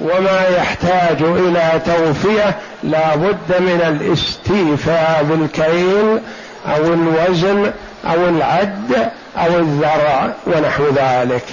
وما 0.00 0.48
يحتاج 0.58 1.22
إلى 1.22 1.80
توفية 1.86 2.56
لا 2.82 3.16
بد 3.16 3.60
من 3.60 4.00
الاستيفاء 4.00 5.22
بالكيل 5.22 6.20
أو 6.66 6.94
الوزن 6.94 7.72
أو 8.12 8.28
العد 8.28 9.10
أو 9.36 9.58
الذرع 9.58 10.34
ونحو 10.46 10.84
ذلك. 10.88 11.44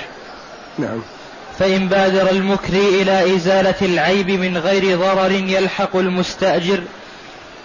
نعم. 0.79 1.01
فإن 1.59 1.87
بادر 1.87 2.29
المكري 2.31 3.01
إلى 3.01 3.35
إزالة 3.35 3.75
العيب 3.81 4.29
من 4.29 4.57
غير 4.57 4.97
ضرر 4.97 5.31
يلحق 5.31 5.95
المستأجر 5.95 6.83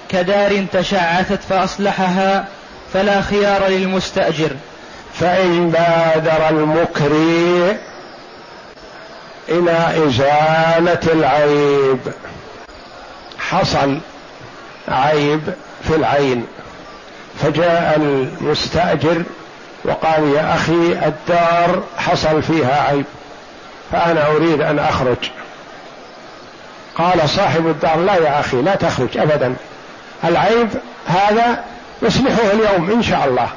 كدار 0.09 0.67
تشعثت 0.73 1.41
فأصلحها 1.49 2.49
فلا 2.93 3.23
خيار 3.23 3.69
للمستأجر. 3.69 4.51
فإن 5.15 5.71
بادر 5.71 6.49
المكري 6.49 7.77
إلى 9.49 10.07
إزالة 10.07 11.13
العيب 11.13 11.99
حصل 13.39 13.99
عيب 14.89 15.41
في 15.89 15.97
العين. 15.97 16.47
فجاء 17.43 17.97
المستأجر 17.97 19.23
وقال 19.85 20.33
يا 20.37 20.55
أخي 20.55 20.93
الدار 21.07 21.83
حصل 21.99 22.43
فيها 22.43 22.83
عيب 22.89 23.05
فأنا 23.93 24.27
أريد 24.27 24.61
أن 24.61 24.79
أخرج. 24.79 25.31
قال 26.95 27.29
صاحب 27.29 27.67
الدار 27.67 27.97
لا 27.97 28.15
يا 28.15 28.41
أخي 28.41 28.63
لا 28.63 28.75
تخرج 28.75 29.19
أبدا 29.19 29.55
العيب 30.25 30.69
هذا 31.07 31.65
نصلحه 32.03 32.51
اليوم 32.53 32.91
إن 32.91 33.03
شاء 33.03 33.25
الله. 33.29 33.49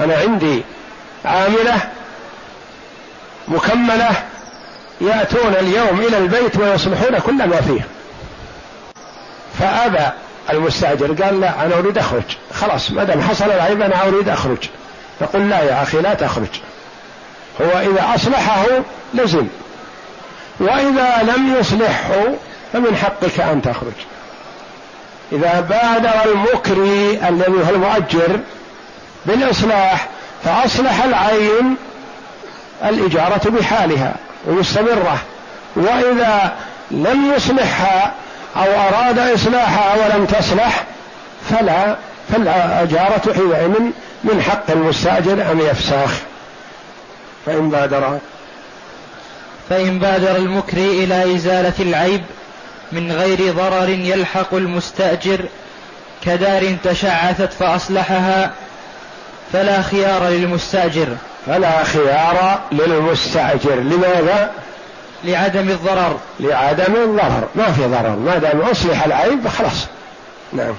أنا 0.00 0.16
عندي 0.16 0.62
عاملة 1.24 1.80
مكملة 3.48 4.10
يأتون 5.00 5.54
اليوم 5.60 6.00
إلى 6.00 6.18
البيت 6.18 6.56
ويصلحون 6.56 7.18
كل 7.18 7.48
ما 7.48 7.60
فيه. 7.60 7.86
فأبى 9.58 10.06
المستأجر. 10.52 11.22
قال 11.22 11.40
لا 11.40 11.66
أنا 11.66 11.78
أريد 11.78 11.98
أخرج. 11.98 12.22
خلاص 12.54 12.90
ما 12.90 13.04
دام 13.04 13.22
حصل 13.22 13.44
العيب 13.44 13.82
أنا 13.82 14.08
أريد 14.08 14.28
أخرج. 14.28 14.68
نقول 15.20 15.50
لا 15.50 15.62
يا 15.62 15.82
أخي 15.82 16.00
لا 16.00 16.14
تخرج. 16.14 16.60
هو 17.60 17.78
إذا 17.78 18.14
أصلحه 18.14 18.64
لزم. 19.14 19.46
وإذا 20.60 21.34
لم 21.36 21.56
يصلحه 21.60 22.24
فمن 22.72 22.96
حقك 22.96 23.40
أن 23.40 23.62
تخرج. 23.62 23.92
إذا 25.32 25.60
بادر 25.60 26.32
المكري 26.32 27.28
الذي 27.28 27.66
هو 27.68 27.74
المؤجر 27.74 28.40
بالإصلاح 29.26 30.08
فأصلح 30.44 31.04
العين 31.04 31.76
الإجارة 32.84 33.50
بحالها 33.50 34.14
ومستمرة 34.46 35.18
وإذا 35.76 36.52
لم 36.90 37.32
يصلحها 37.36 38.12
أو 38.56 38.62
أراد 38.62 39.18
إصلاحها 39.18 39.94
ولم 39.94 40.26
تصلح 40.26 40.84
فلا 41.50 41.96
فالأجارة 42.32 43.32
حينئذ 43.34 43.90
من 44.24 44.42
حق 44.42 44.70
المستأجر 44.70 45.32
أن 45.32 45.60
يفسخ. 45.60 46.10
فإن 47.46 47.70
بادر 47.70 48.18
فإن 49.68 49.98
بادر 49.98 50.36
المكري 50.36 51.04
إلى 51.04 51.36
إزالة 51.36 51.72
العيب 51.80 52.22
من 52.92 53.12
غير 53.12 53.52
ضرر 53.52 53.88
يلحق 53.88 54.54
المستأجر 54.54 55.40
كدار 56.24 56.76
تشعثت 56.84 57.52
فأصلحها 57.52 58.50
فلا 59.52 59.82
خيار 59.82 60.28
للمستأجر. 60.28 61.08
فلا 61.46 61.84
خيار 61.84 62.60
للمستأجر. 62.72 63.74
لماذا؟ 63.74 64.50
لعدم 65.24 65.68
الضرر. 65.68 66.16
لعدم 66.40 66.96
الضرر. 66.96 67.48
ما 67.54 67.72
في 67.72 67.82
ضرر. 67.86 68.16
ما 68.16 68.38
دام 68.38 68.60
أصلح 68.60 69.04
العيب 69.04 69.48
خلاص. 69.48 69.86
نعم. 70.52 70.74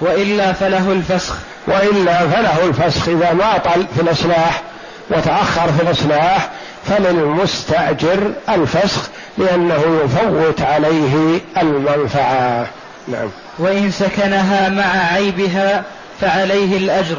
وإلا 0.00 0.52
فله 0.52 0.92
الفسخ. 0.92 1.34
وإلا 1.66 2.18
فله 2.18 2.64
الفسخ. 2.64 3.08
إذا 3.08 3.32
ما 3.32 3.58
طل 3.58 3.86
في 3.96 4.02
الإصلاح 4.02 4.62
وتأخر 5.10 5.72
في 5.72 5.82
الإصلاح 5.82 6.48
فللمستأجر 6.86 8.32
الفسخ 8.48 9.08
لأنه 9.38 10.00
يفوت 10.04 10.60
عليه 10.60 11.40
المنفعة. 11.62 12.66
نعم. 13.08 13.28
وإن 13.58 13.90
سكنها 13.90 14.68
مع 14.68 15.14
عيبها 15.14 15.84
فعليه 16.20 16.76
الأجر. 16.76 17.16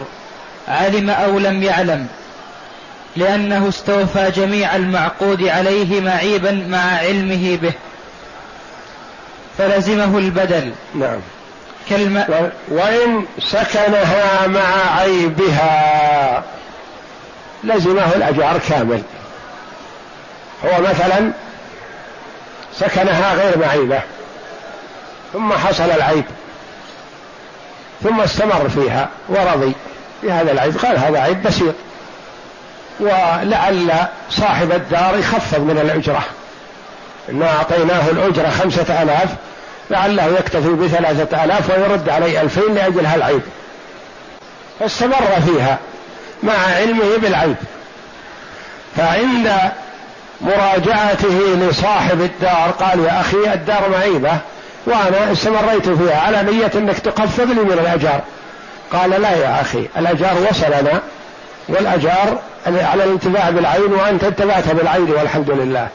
علم 0.68 1.10
أو 1.10 1.40
لم 1.40 1.64
يعلم. 1.64 2.08
لأنه 3.18 3.70
استوفى 3.70 4.32
جميع 4.32 4.76
المعقود 4.76 5.44
عليه 5.44 6.02
معيبا 6.02 6.66
مع 6.70 6.98
علمه 6.98 7.58
به. 7.62 7.74
فلزمه 9.58 10.18
البدل. 10.18 10.72
نعم. 10.96 11.20
كلمة 11.90 12.52
وإن 12.68 13.26
سكنها 13.40 14.48
مع 14.48 15.00
عيبها 15.00 16.44
لزمه 17.64 18.16
الأجار 18.16 18.60
كامل. 18.70 19.02
هو 20.66 20.82
مثلا 20.82 21.32
سكنها 22.76 23.34
غير 23.34 23.58
معيبة 23.58 24.00
ثم 25.34 25.54
حصل 25.54 25.92
العيب 25.92 26.26
ثم 28.04 28.22
استمر 28.22 28.70
فيها 28.70 29.10
ورضي 29.30 29.74
بهذا 30.24 30.52
العيب. 30.52 30.78
قال 30.78 30.98
هذا 30.98 31.20
عيب 31.20 31.44
بسيط. 31.44 31.76
ولعل 33.00 33.92
صاحب 34.30 34.72
الدار 34.72 35.18
يخفض 35.18 35.60
من 35.60 35.78
الأجرة. 35.78 36.24
إنا 37.30 37.58
أعطيناه 37.58 38.10
الأجرة 38.10 38.50
خمسة 38.50 39.04
آلاف 39.04 39.30
لعله 39.90 40.26
يكتفي 40.26 40.70
بثلاثة 40.70 41.44
آلاف 41.44 41.70
ويرد 41.70 42.10
علي 42.10 42.42
ألفين 42.42 42.76
لأجل 42.76 43.06
هالعيب. 43.06 43.42
فاستمر 44.80 45.42
فيها 45.46 45.78
مع 46.44 46.54
علمه 46.76 47.18
بالعيب. 47.22 47.56
فعند 48.98 49.52
مراجعته 50.42 51.56
لصاحب 51.56 52.22
الدار 52.22 52.72
قال 52.80 53.00
يا 53.00 53.22
أخي 53.22 53.54
الدار 53.54 53.90
معيبة 53.90 54.38
وأنا 54.86 55.32
استمريت 55.32 55.90
فيها 55.90 56.22
على 56.22 56.44
نية 56.44 56.72
أنك 56.76 57.00
تخفض 57.00 57.48
لي 57.48 57.62
من 57.62 57.72
الأجار. 57.72 58.22
قال 58.94 59.10
لا 59.10 59.32
يا 59.32 59.62
أخي 59.62 59.88
الأجار 59.98 60.36
وصلنا 60.50 61.02
والأجار 61.68 62.40
على 62.68 63.04
الانتفاع 63.04 63.50
بالعين 63.50 63.94
وأنت 63.94 64.24
انتفعت 64.24 64.72
بالعين 64.72 65.10
والحمد 65.12 65.52
لله. 65.52 65.88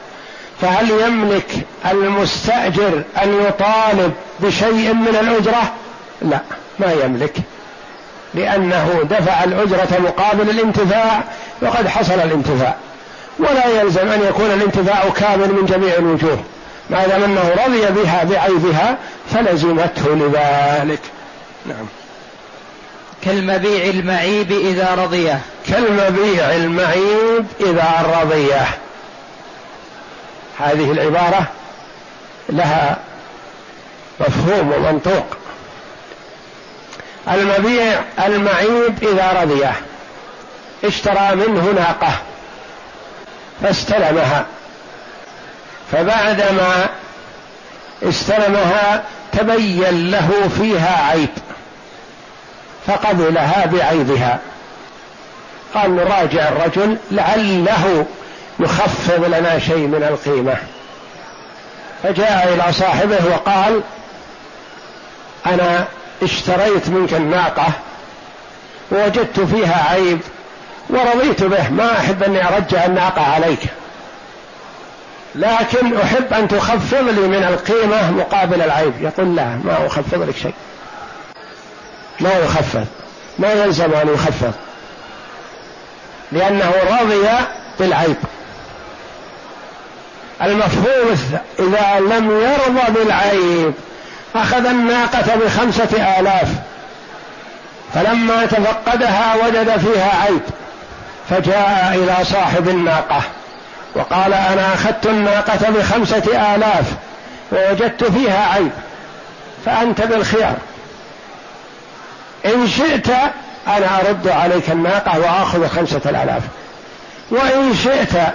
فهل 0.61 0.89
يملك 0.89 1.47
المستأجر 1.91 3.01
أن 3.23 3.41
يطالب 3.47 4.13
بشيء 4.39 4.93
من 4.93 5.17
الأجرة؟ 5.21 5.73
لا 6.21 6.39
ما 6.79 6.93
يملك. 7.03 7.37
لأنه 8.33 8.99
دفع 9.03 9.43
الأجرة 9.43 9.99
مقابل 9.99 10.49
الانتفاع 10.49 11.23
وقد 11.61 11.87
حصل 11.87 12.13
الانتفاع. 12.13 12.75
ولا 13.39 13.67
يلزم 13.81 14.07
أن 14.07 14.21
يكون 14.29 14.45
الانتفاع 14.45 15.03
كامل 15.15 15.53
من 15.53 15.65
جميع 15.65 15.93
الوجوه. 15.93 16.37
ما 16.89 17.07
دام 17.07 17.23
أنه 17.23 17.51
رضي 17.65 18.01
بها 18.01 18.23
بعيبها 18.23 18.97
فلزمته 19.33 20.09
لذلك. 20.15 21.01
نعم. 21.65 21.85
كالمبيع 23.25 23.85
المعيب 23.85 24.51
إذا 24.51 24.95
رضيه. 24.95 25.39
كالمبيع 25.67 26.51
المعيب 26.51 27.45
إذا 27.59 28.19
رضيه. 28.21 28.67
هذه 30.59 30.91
العبارة 30.91 31.47
لها 32.49 32.97
مفهوم 34.19 34.71
ومنطوق. 34.71 35.37
المبيع 37.31 38.01
المعيب 38.25 39.03
إذا 39.03 39.41
رضيه. 39.41 39.73
اشترى 40.83 41.35
منه 41.35 41.71
ناقة 41.71 42.13
فاستلمها. 43.63 44.45
فبعدما 45.91 46.89
استلمها 48.03 49.03
تبين 49.31 50.11
له 50.11 50.49
فيها 50.57 51.07
عيب. 51.09 51.29
فقبلها 52.87 53.65
بعيبها 53.65 54.39
قال 55.73 55.95
نراجع 55.95 56.49
الرجل 56.49 56.97
لعله 57.11 58.05
يخفض 58.59 59.25
لنا 59.25 59.59
شيء 59.59 59.87
من 59.87 60.03
القيمة. 60.03 60.55
فجاء 62.03 62.53
إلى 62.53 62.73
صاحبه 62.73 63.19
وقال 63.25 63.81
أنا 65.45 65.85
اشتريت 66.23 66.89
منك 66.89 67.13
الناقة 67.13 67.67
ووجدت 68.91 69.39
فيها 69.39 69.89
عيب 69.91 70.19
ورضيت 70.89 71.43
به 71.43 71.69
ما 71.69 71.99
أحب 71.99 72.23
أني 72.23 72.47
أرجع 72.47 72.85
الناقة 72.85 73.21
عليك. 73.21 73.59
لكن 75.35 75.97
أحب 75.97 76.33
أن 76.33 76.47
تخفض 76.47 77.09
لي 77.09 77.27
من 77.27 77.43
القيمة 77.43 78.11
مقابل 78.11 78.61
العيب. 78.61 78.93
يقول 79.01 79.35
لا 79.35 79.45
ما 79.45 79.87
أخفض 79.87 80.21
لك 80.21 80.35
شيء. 80.35 80.53
ما 82.19 82.33
يخفض 82.33 82.85
ما 83.39 83.51
يلزم 83.51 83.93
أن 83.93 84.13
يخفض 84.13 84.53
لأنه 86.31 86.71
رضي 87.01 87.29
بالعيب. 87.79 88.15
المفهوم 90.41 91.17
إذا 91.59 91.99
لم 91.99 92.31
يرضى 92.31 92.91
بالعيب 92.91 93.73
أخذ 94.35 94.65
الناقة 94.65 95.35
بخمسة 95.35 96.19
آلاف. 96.19 96.47
فلما 97.93 98.45
تفقدها 98.45 99.35
وجد 99.35 99.77
فيها 99.77 100.23
عيب 100.23 100.41
فجاء 101.29 101.91
إلى 101.95 102.25
صاحب 102.25 102.69
الناقة 102.69 103.21
وقال 103.95 104.33
أنا 104.33 104.73
أخذت 104.73 105.05
الناقة 105.05 105.69
بخمسة 105.69 106.55
آلاف 106.55 106.85
ووجدت 107.51 108.03
فيها 108.03 108.53
عيب. 108.53 108.71
فأنت 109.65 110.01
بالخيار. 110.01 110.55
إن 112.45 112.67
شئت 112.67 113.07
أنا 113.67 113.99
أرد 113.99 114.27
عليك 114.27 114.69
الناقة 114.69 115.19
وآخذ 115.19 115.67
خمسة 115.67 116.01
الآلاف. 116.05 116.43
وإن 117.31 117.75
شئت 117.83 118.33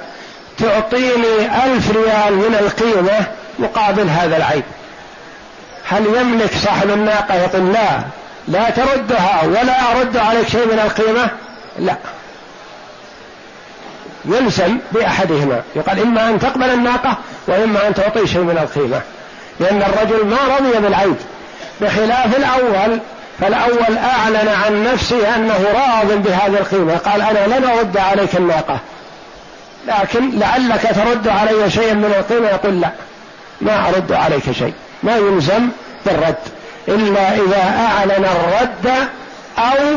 تعطيني 0.58 1.64
ألف 1.64 1.90
ريال 1.90 2.34
من 2.34 2.56
القيمة 2.60 3.26
مقابل 3.58 4.08
هذا 4.08 4.36
العيب. 4.36 4.62
هل 5.88 6.06
يملك 6.06 6.50
صاحب 6.64 6.90
الناقة 6.90 7.34
يقول 7.34 7.72
لا 7.72 8.00
لا 8.48 8.70
تردها 8.70 9.42
ولا 9.44 9.92
أرد 9.92 10.16
عليك 10.16 10.48
شيء 10.48 10.66
من 10.66 10.78
القيمة؟ 10.78 11.28
لا. 11.78 11.96
يلزم 14.24 14.78
بأحدهما. 14.92 15.62
يقال 15.76 16.00
إما 16.00 16.28
أن 16.28 16.38
تقبل 16.38 16.70
الناقة 16.70 17.16
وإما 17.46 17.88
أن 17.88 17.94
تعطي 17.94 18.26
شيء 18.26 18.42
من 18.42 18.58
القيمة. 18.58 19.00
لأن 19.60 19.82
الرجل 19.82 20.26
ما 20.26 20.56
رضي 20.56 20.78
بالعيب. 20.78 21.16
بخلاف 21.80 22.36
الأول 22.36 22.98
فالأول 23.40 23.98
أعلن 23.98 24.48
عن 24.48 24.84
نفسه 24.84 25.36
أنه 25.36 25.64
راض 25.74 26.12
بهذه 26.12 26.58
القيمة 26.58 26.96
قال 26.96 27.22
أنا 27.22 27.58
لن 27.58 27.64
أرد 27.64 27.96
عليك 27.96 28.36
الناقة. 28.36 28.78
لكن 29.86 30.38
لعلك 30.38 30.82
ترد 30.94 31.28
علي 31.28 31.70
شيئا 31.70 31.94
من 31.94 32.04
القيمة 32.04 32.48
يقول 32.48 32.80
لا. 32.80 32.90
ما 33.60 33.88
أرد 33.88 34.12
عليك 34.12 34.52
شيء. 34.52 34.72
ما 35.02 35.16
يلزم 35.16 35.68
بالرد. 36.06 36.36
إلا 36.88 37.34
إذا 37.34 37.86
أعلن 37.88 38.24
الرد 38.24 39.08
أو 39.58 39.96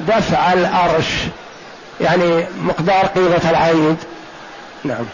دفع 0.00 0.52
الأرش. 0.52 1.06
يعني 2.00 2.46
مقدار 2.62 3.06
قيمة 3.06 3.50
العيد. 3.50 3.96
نعم. 4.84 5.04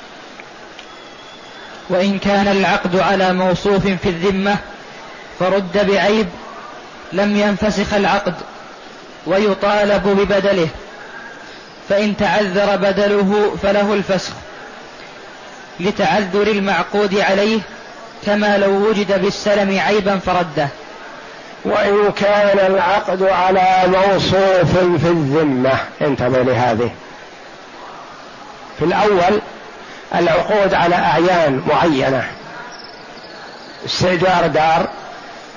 وإن 1.91 2.19
كان 2.19 2.49
العقد 2.49 2.97
على 2.97 3.33
موصوف 3.33 3.87
في 3.87 4.09
الذمة 4.09 4.57
فرد 5.41 5.87
بعيب 5.91 6.29
لم 7.13 7.37
ينفسخ 7.37 7.95
العقد 7.95 8.35
ويطالب 9.27 10.09
ببدله 10.09 10.69
فإن 11.89 12.17
تعذر 12.17 12.77
بدله 12.77 13.57
فله 13.63 13.95
الفسخ. 13.95 14.33
لتعذر 15.81 16.47
المعقود 16.47 17.15
عليه 17.19 17.61
كما 18.27 18.59
لو 18.59 18.71
وجد 18.71 19.23
بالسلم 19.23 19.79
عيبا 19.81 20.19
فرده. 20.19 20.69
وإن 21.65 22.13
كان 22.13 22.59
العقد 22.73 23.23
على 23.23 23.83
موصوف 23.87 24.77
في 24.77 25.09
الذمة. 25.09 25.79
انتبه 26.01 26.43
لهذه. 26.43 26.91
في 28.79 28.85
الأول 28.85 29.41
العقود 30.15 30.75
على 30.75 30.95
أعيان 30.95 31.63
معينة. 31.69 32.25
استئجار 33.87 34.47
دار 34.47 34.89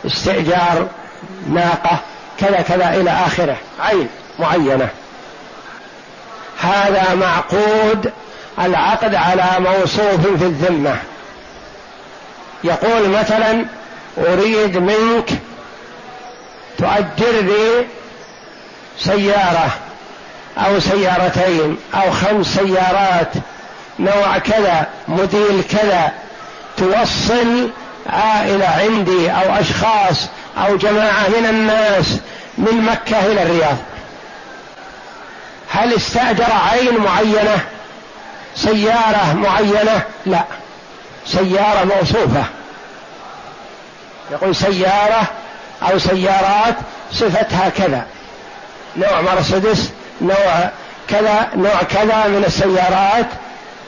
استئجار 0.05 0.87
ناقة 1.49 1.99
كذا 2.39 2.61
كذا 2.61 2.89
إلى 2.89 3.11
آخره 3.11 3.57
عين 3.79 4.09
معينة. 4.39 4.89
هذا 6.61 7.15
معقود 7.15 8.11
العقد 8.59 9.15
على 9.15 9.45
موصوف 9.59 10.21
في 10.21 10.45
الذمة. 10.45 10.95
يقول 12.63 13.09
مثلا 13.09 13.65
أريد 14.17 14.77
منك 14.77 15.29
تؤجر 16.77 17.41
لي 17.41 17.85
سيارة 18.99 19.69
أو 20.57 20.79
سيارتين 20.79 21.77
أو 21.93 22.11
خمس 22.11 22.47
سيارات 22.47 23.33
نوع 23.99 24.37
كذا 24.37 24.87
موديل 25.07 25.63
كذا 25.71 26.11
توصل 26.77 27.69
عائلة 28.09 28.67
عندي 28.67 29.31
أو 29.31 29.59
أشخاص 29.59 30.27
أو 30.57 30.77
جماعة 30.77 31.27
من 31.27 31.45
الناس 31.45 32.19
من 32.57 32.81
مكة 32.81 33.25
إلى 33.25 33.43
الرياض. 33.43 33.77
هل 35.69 35.93
استأجر 35.93 36.53
عين 36.71 36.97
معينة؟ 36.97 37.59
سيارة 38.55 39.33
معينة؟ 39.33 40.01
لا. 40.25 40.43
سيارة 41.25 41.83
موصوفة. 41.83 42.43
يقول 44.31 44.55
سيارة 44.55 45.23
أو 45.91 45.99
سيارات 45.99 46.75
صفتها 47.11 47.69
كذا. 47.69 48.05
نوع 48.97 49.21
مرسيدس 49.21 49.89
نوع 50.21 50.69
كذا 51.09 51.49
نوع 51.55 51.83
كذا 51.83 52.27
من 52.27 52.43
السيارات 52.47 53.27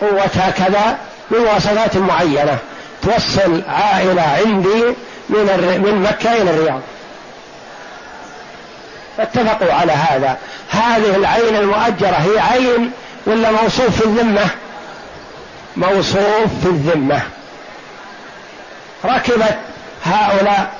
قوتها 0.02 0.50
كذا 0.50 0.98
بمواصفات 1.32 1.98
معينة. 1.98 2.58
توصل 3.02 3.64
عائلة 3.68 4.22
عندي 4.22 4.96
من 5.30 5.82
من 5.86 6.02
مكة 6.02 6.42
إلى 6.42 6.50
الرياض. 6.50 6.82
فاتفقوا 9.18 9.74
على 9.74 9.92
هذا. 9.92 10.38
هذه 10.70 11.16
العين 11.16 11.56
المؤجرة 11.56 12.16
هي 12.16 12.40
عين 12.40 12.92
ولا 13.26 13.52
موصوف 13.52 14.00
في 14.00 14.06
الذمة؟ 14.06 14.46
موصوف 15.76 16.48
في 16.64 16.66
الذمة. 16.66 17.22
ركبت 19.06 19.58
هؤلاء 20.06 20.74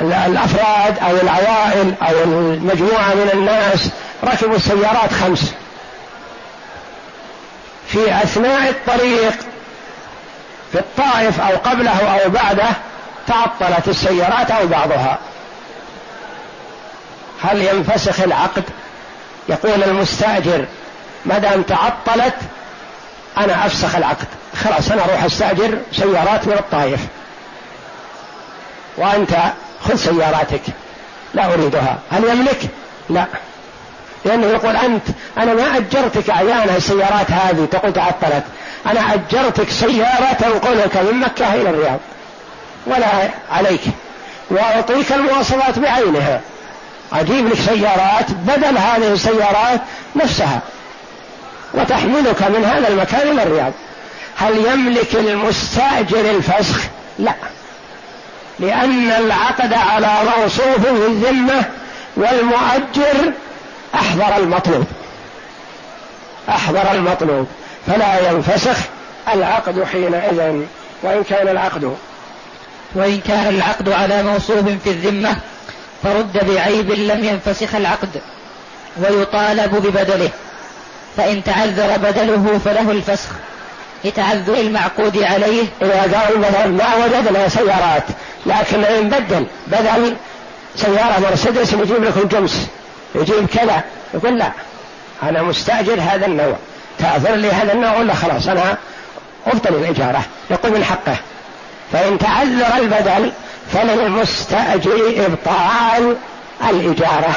الأفراد 0.00 0.98
أو 0.98 1.16
العوائل 1.22 1.94
أو 2.02 2.24
المجموعة 2.24 3.14
من 3.14 3.30
الناس 3.34 3.90
ركبوا 4.24 4.56
السيارات 4.56 5.12
خمس. 5.12 5.52
في 7.88 8.22
أثناء 8.22 8.70
الطريق 8.70 9.32
في 10.72 10.78
الطائف 10.78 11.40
أو 11.40 11.56
قبله 11.56 12.22
أو 12.24 12.30
بعده 12.30 12.68
تعطلت 13.26 13.88
السيارات 13.88 14.50
أو 14.50 14.66
بعضها. 14.66 15.18
هل 17.42 17.62
ينفسخ 17.62 18.20
العقد؟ 18.20 18.64
يقول 19.48 19.82
المستأجر 19.82 20.64
ما 21.26 21.38
دام 21.38 21.62
تعطلت 21.62 22.36
أنا 23.38 23.66
أفسخ 23.66 23.96
العقد. 23.96 24.26
خلاص 24.64 24.90
أنا 24.90 25.04
أروح 25.04 25.24
أستأجر 25.24 25.78
سيارات 25.92 26.46
من 26.46 26.52
الطائف. 26.52 27.00
وأنت 28.96 29.30
خذ 29.80 29.96
سياراتك 29.96 30.62
لا 31.34 31.54
أريدها. 31.54 31.98
هل 32.10 32.24
يملك؟ 32.24 32.68
لا. 33.10 33.26
لأنه 34.24 34.46
يقول 34.46 34.76
أنت 34.76 35.06
أنا 35.38 35.54
ما 35.54 35.76
أجرتك 35.76 36.30
أعيانها 36.30 36.76
السيارات 36.76 37.30
هذه 37.30 37.68
تقول 37.70 37.92
تعطلت 37.92 38.44
أنا 38.86 39.14
أجرتك 39.14 39.70
سيارة 39.70 40.32
تنقلك 40.32 40.96
من 40.96 41.20
مكة 41.20 41.54
إلى 41.54 41.70
الرياض. 41.70 41.98
ولا 42.86 43.06
عليك. 43.52 43.80
وأعطيك 44.50 45.12
المواصلات 45.12 45.78
بعينها. 45.78 46.40
أجيب 47.12 47.48
لك 47.48 47.60
سيارات 47.60 48.30
بدل 48.30 48.78
هذه 48.78 49.12
السيارات 49.12 49.80
نفسها. 50.16 50.60
وتحملك 51.74 52.42
من 52.42 52.64
هذا 52.64 52.88
المكان 52.88 53.28
إلى 53.28 53.42
الرياض. 53.42 53.72
هل 54.36 54.66
يملك 54.66 55.14
المستأجر 55.14 56.30
الفسخ؟ 56.30 56.80
لا. 57.18 57.34
لأن 58.58 59.10
العقد 59.10 59.72
على 59.72 60.18
موصوف 60.38 60.80
في 60.80 60.90
الذمة 60.90 61.64
والمؤجر 62.16 63.32
أحضر 63.94 64.36
المطلوب. 64.36 64.84
أحضر 66.48 66.92
المطلوب. 66.92 67.46
فلا 67.86 68.30
ينفسخ 68.30 68.76
العقد 69.34 69.84
حينئذ 69.92 70.64
وإن 71.02 71.24
كان 71.30 71.48
العقد 71.48 71.96
وإن 72.96 73.20
كان 73.20 73.54
العقد 73.54 73.88
على 73.88 74.22
موصوف 74.22 74.64
في 74.84 74.90
الذمة 74.90 75.36
فرد 76.02 76.46
بعيب 76.48 76.90
لم 76.90 77.24
ينفسخ 77.24 77.74
العقد 77.74 78.20
ويطالب 78.96 79.74
ببدله 79.74 80.30
فإن 81.16 81.44
تعذر 81.44 81.96
بدله 81.96 82.60
فله 82.64 82.90
الفسخ. 82.90 83.28
لتعذر 84.04 84.54
المعقود 84.54 85.18
عليه. 85.22 85.64
إذا 85.82 86.00
قال 86.00 86.38
مثلا 86.38 86.66
ما 86.66 87.04
وجدنا 87.04 87.48
سيارات 87.48 88.02
لكن 88.46 88.80
نبدل 88.80 89.46
بدل 89.66 90.16
سيارة 90.76 91.20
مرسيدس 91.30 91.74
نجيب 91.74 92.04
لكم 92.04 92.28
جمس 92.28 92.66
يجيب 93.14 93.46
كذا 93.46 93.82
يقول 94.14 94.38
لا 94.38 94.50
أنا 95.22 95.42
مستأجر 95.42 96.00
هذا 96.00 96.26
النوع 96.26 96.56
تعذر 96.98 97.34
لي 97.34 97.50
هذا 97.50 97.72
النوع 97.72 97.98
ولا 97.98 98.14
خلاص 98.14 98.48
أنا 98.48 98.76
أبطل 99.46 99.74
الإجارة 99.74 100.22
يقول 100.50 100.72
من 100.72 100.84
حقه. 100.84 101.16
فإن 101.92 102.18
تعذر 102.18 102.76
البدل 102.76 103.32
فللمستأجر 103.72 105.26
إبطال 105.26 106.16
الإجارة. 106.70 107.36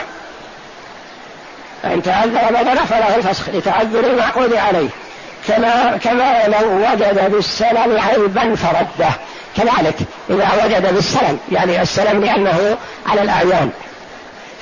فإن 1.84 2.04
تعذر 2.04 2.50
بدل 2.50 2.78
فله 2.78 3.16
الفسخ 3.16 3.50
لتعذر 3.50 4.00
المعقود 4.00 4.54
عليه. 4.54 4.90
كما 5.48 5.98
كما 6.04 6.48
لو 6.48 6.78
وجد 6.78 7.32
بالسلم 7.32 8.00
عيبا 8.00 8.56
فرده. 8.56 9.10
كذلك 9.58 9.96
إذا 10.30 10.50
وجد 10.66 10.94
بالسلم 10.94 11.40
يعني 11.52 11.82
السلم 11.82 12.22
لأنه 12.24 12.78
على 13.08 13.22
الأعيان. 13.22 13.70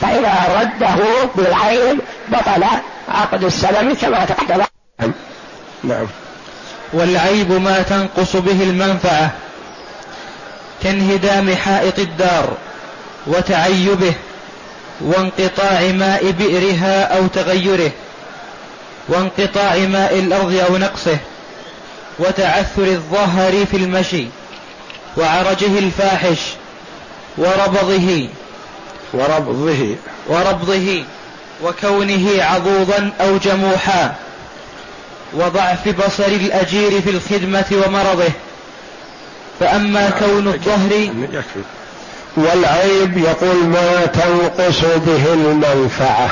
فإذا 0.01 0.61
رده 0.61 1.03
بالعين 1.35 1.99
بطل 2.27 2.63
عقد 3.09 3.43
السلم 3.43 3.93
كما 4.01 4.25
تقدم. 4.25 4.63
نعم. 5.83 6.07
والعيب 6.93 7.51
ما 7.51 7.81
تنقص 7.81 8.35
به 8.35 8.63
المنفعة. 8.63 9.31
كانهدام 10.83 11.55
حائط 11.55 11.99
الدار 11.99 12.57
وتعيبه 13.27 14.13
وانقطاع 15.01 15.81
ماء 15.81 16.31
بئرها 16.31 17.17
أو 17.17 17.27
تغيره 17.27 17.91
وانقطاع 19.09 19.77
ماء 19.77 20.19
الأرض 20.19 20.53
أو 20.69 20.77
نقصه 20.77 21.17
وتعثر 22.19 22.83
الظهر 22.83 23.65
في 23.71 23.77
المشي 23.77 24.25
وعرجه 25.17 25.79
الفاحش 25.79 26.39
وربضه 27.37 28.27
وربضه. 29.13 29.95
وربضه 30.27 31.03
وكونه 31.63 32.43
عضوضا 32.43 33.11
أو 33.21 33.37
جموحا 33.37 34.15
وضعف 35.33 35.89
بصر 35.89 36.25
الأجير 36.25 37.01
في 37.01 37.09
الخدمة 37.09 37.83
ومرضه. 37.85 38.31
فأما 39.59 40.09
كون 40.09 40.47
الظهر 40.47 41.09
والعيب 42.37 43.17
يقول 43.17 43.55
ما 43.55 44.05
تنقص 44.05 44.81
به 44.81 45.33
المنفعة 45.33 46.29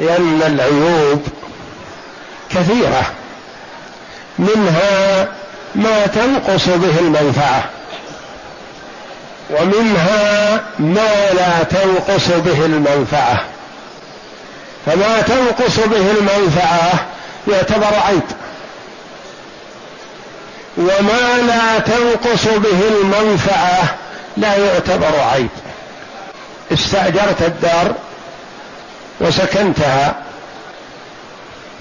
لأن 0.00 0.42
العيوب 0.46 1.22
كثيرة. 2.50 3.12
منها 4.38 5.28
ما 5.74 6.06
تنقص 6.06 6.68
به 6.68 6.98
المنفعة 6.98 7.64
ومنها 9.50 10.60
ما 10.78 11.32
لا 11.32 11.62
تنقص 11.62 12.28
به 12.28 12.64
المنفعة. 12.64 13.40
فما 14.86 15.20
تنقص 15.20 15.78
به 15.78 16.10
المنفعة 16.10 16.92
يعتبر 17.48 17.94
عيب. 18.06 18.22
وما 20.78 21.38
لا 21.46 21.78
تنقص 21.78 22.44
به 22.44 22.88
المنفعة 22.88 23.94
لا 24.36 24.56
يعتبر 24.56 25.20
عيب. 25.32 25.48
استأجرت 26.72 27.42
الدار 27.42 27.94
وسكنتها 29.20 30.14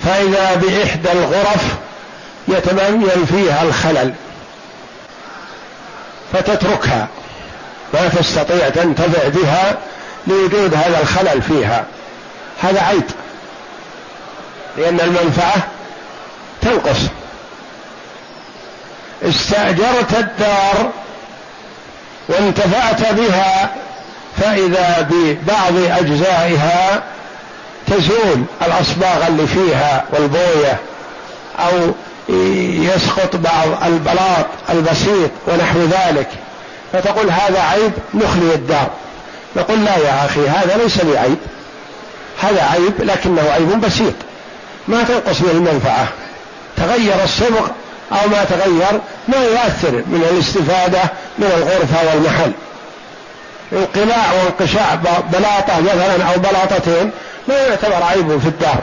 فإذا 0.05 0.55
بإحدى 0.55 1.11
الغرف 1.11 1.63
يتبين 2.47 3.25
فيها 3.25 3.63
الخلل 3.63 4.13
فتتركها 6.33 7.07
ما 7.93 8.07
تستطيع 8.07 8.69
تنتفع 8.69 9.27
بها 9.27 9.77
لوجود 10.27 10.73
هذا 10.73 10.99
الخلل 11.01 11.41
فيها. 11.41 11.85
هذا 12.61 12.81
عيب 12.81 13.03
لأن 14.77 14.99
المنفعة 14.99 15.55
تنقص. 16.61 16.99
استأجرت 19.23 20.13
الدار 20.17 20.91
وانتفعت 22.29 23.13
بها 23.13 23.75
فإذا 24.41 25.09
ببعض 25.11 25.77
أجزائها 25.77 27.03
تزول 27.87 28.43
الأصباغ 28.61 29.27
اللي 29.27 29.47
فيها 29.47 30.05
والبوية 30.11 30.77
أو 31.59 31.91
يسقط 32.93 33.35
بعض 33.35 33.83
البلاط 33.85 34.45
البسيط 34.69 35.31
ونحو 35.47 35.79
ذلك. 35.79 36.27
فتقول 36.93 37.31
هذا 37.31 37.61
عيب 37.61 37.91
نخلي 38.13 38.53
الدار. 38.53 38.89
نقول 39.55 39.85
لا 39.85 39.97
يا 39.97 40.25
أخي 40.25 40.47
هذا 40.47 40.77
ليس 40.83 41.01
بعيب. 41.01 41.37
هذا 42.41 42.63
عيب 42.63 42.93
لكنه 42.99 43.51
عيب 43.51 43.81
بسيط. 43.81 44.13
ما 44.87 45.03
تنقص 45.03 45.39
به 45.39 45.51
المنفعة. 45.51 46.07
تغير 46.77 47.23
الصبغ 47.23 47.67
أو 48.11 48.29
ما 48.29 48.43
تغير 48.43 49.01
ما 49.27 49.37
يؤثر 49.37 49.91
من 49.91 50.27
الاستفادة 50.31 51.01
من 51.37 51.51
الغرفة 51.57 52.09
والمحل. 52.09 52.51
انقلاع 53.73 54.33
وانقشاع 54.33 54.95
بلاطة 55.31 55.81
مثلا 55.81 56.33
أو 56.33 56.39
بلاطتين 56.39 57.11
ما 57.47 57.55
يعتبر 57.55 58.03
عيب 58.03 58.39
في 58.39 58.47
الدار. 58.47 58.77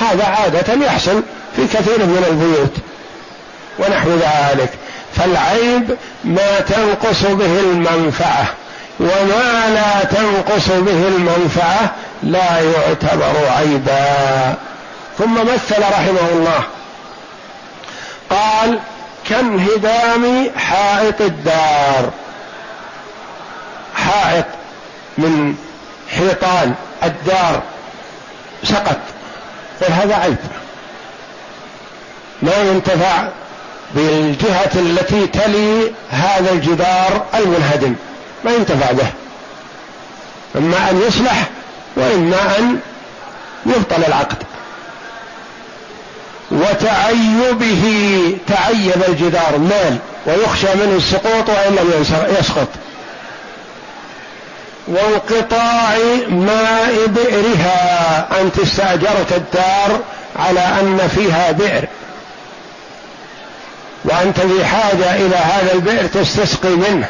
هذا 0.00 0.24
عادة 0.24 0.86
يحصل 0.86 1.22
في 1.56 1.66
كثير 1.66 1.98
من 1.98 2.24
البيوت 2.30 2.72
ونحو 3.78 4.10
ذلك. 4.10 4.70
فالعيب 5.16 5.96
ما 6.24 6.60
تنقص 6.60 7.22
به 7.22 7.60
المنفعة 7.60 8.46
وما 9.00 9.74
لا 9.74 10.04
تنقص 10.04 10.68
به 10.68 11.08
المنفعة 11.08 11.92
لا 12.22 12.60
يعتبر 12.60 13.48
عيبا. 13.56 14.54
ثم 15.18 15.34
مثل 15.34 15.82
رحمه 15.82 16.28
الله 16.32 16.60
قال 18.34 18.78
كانهدام 19.28 20.50
حائط 20.56 21.20
الدار؟ 21.20 22.10
حائط 23.94 24.44
من 25.18 25.56
حيطان 26.10 26.74
الدار 27.02 27.62
سقط. 28.64 28.98
قل 29.82 29.92
هذا 29.92 30.16
عيب. 30.16 30.36
ما 32.42 32.56
ينتفع 32.56 33.28
بالجهة 33.94 34.70
التي 34.74 35.26
تلي 35.26 35.92
هذا 36.10 36.52
الجدار 36.52 37.26
المنهدم. 37.34 37.94
ما 38.44 38.52
ينتفع 38.52 38.92
به. 38.92 39.06
إما 40.56 40.90
أن 40.90 41.02
يصلح 41.08 41.44
وإما 41.96 42.58
أن 42.58 42.78
يبطل 43.66 44.04
العقد. 44.08 44.36
وتعيبه 46.50 47.84
تعيب 48.46 49.02
الجدار 49.08 49.58
مال 49.58 49.98
ويخشى 50.26 50.74
منه 50.74 50.96
السقوط 50.96 51.48
وإن 51.48 51.74
لم 51.74 52.04
يسقط. 52.40 52.68
وانقطاع 54.88 55.98
ماء 56.28 57.06
بئرها 57.06 58.26
أنت 58.40 58.58
استأجرت 58.58 59.32
الدار 59.32 60.00
على 60.36 60.60
أن 60.60 61.08
فيها 61.14 61.50
بئر. 61.50 61.84
وأنت 64.04 64.40
في 64.40 64.64
حاجة 64.64 65.16
إلى 65.16 65.36
هذا 65.36 65.74
البئر 65.74 66.06
تستسقي 66.06 66.68
منه 66.68 67.08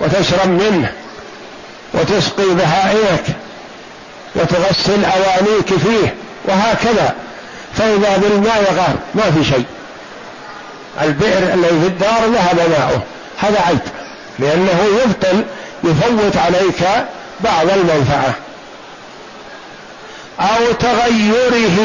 وتشرب 0.00 0.48
منه 0.48 0.92
وتسقي 1.94 2.54
بهائمك 2.54 3.24
وتغسل 4.34 5.04
أوانيك 5.04 5.66
فيه 5.66 6.14
وهكذا. 6.44 7.14
فإذا 7.74 8.16
بالماء 8.16 8.74
غار 8.76 8.96
ما 9.14 9.30
في 9.30 9.44
شيء. 9.44 9.64
البئر 11.02 11.54
الذي 11.54 11.80
في 11.80 11.86
الدار 11.86 12.20
ذهب 12.32 12.56
ماؤه. 12.56 13.02
هذا 13.38 13.60
عيب. 13.60 13.78
لأنه 14.38 14.84
يبطل 15.04 15.44
يفوت 15.84 16.36
عليك 16.36 16.82
بعض 17.40 17.70
المنفعة. 17.70 18.34
أو 20.40 20.72
تغيره 20.72 21.80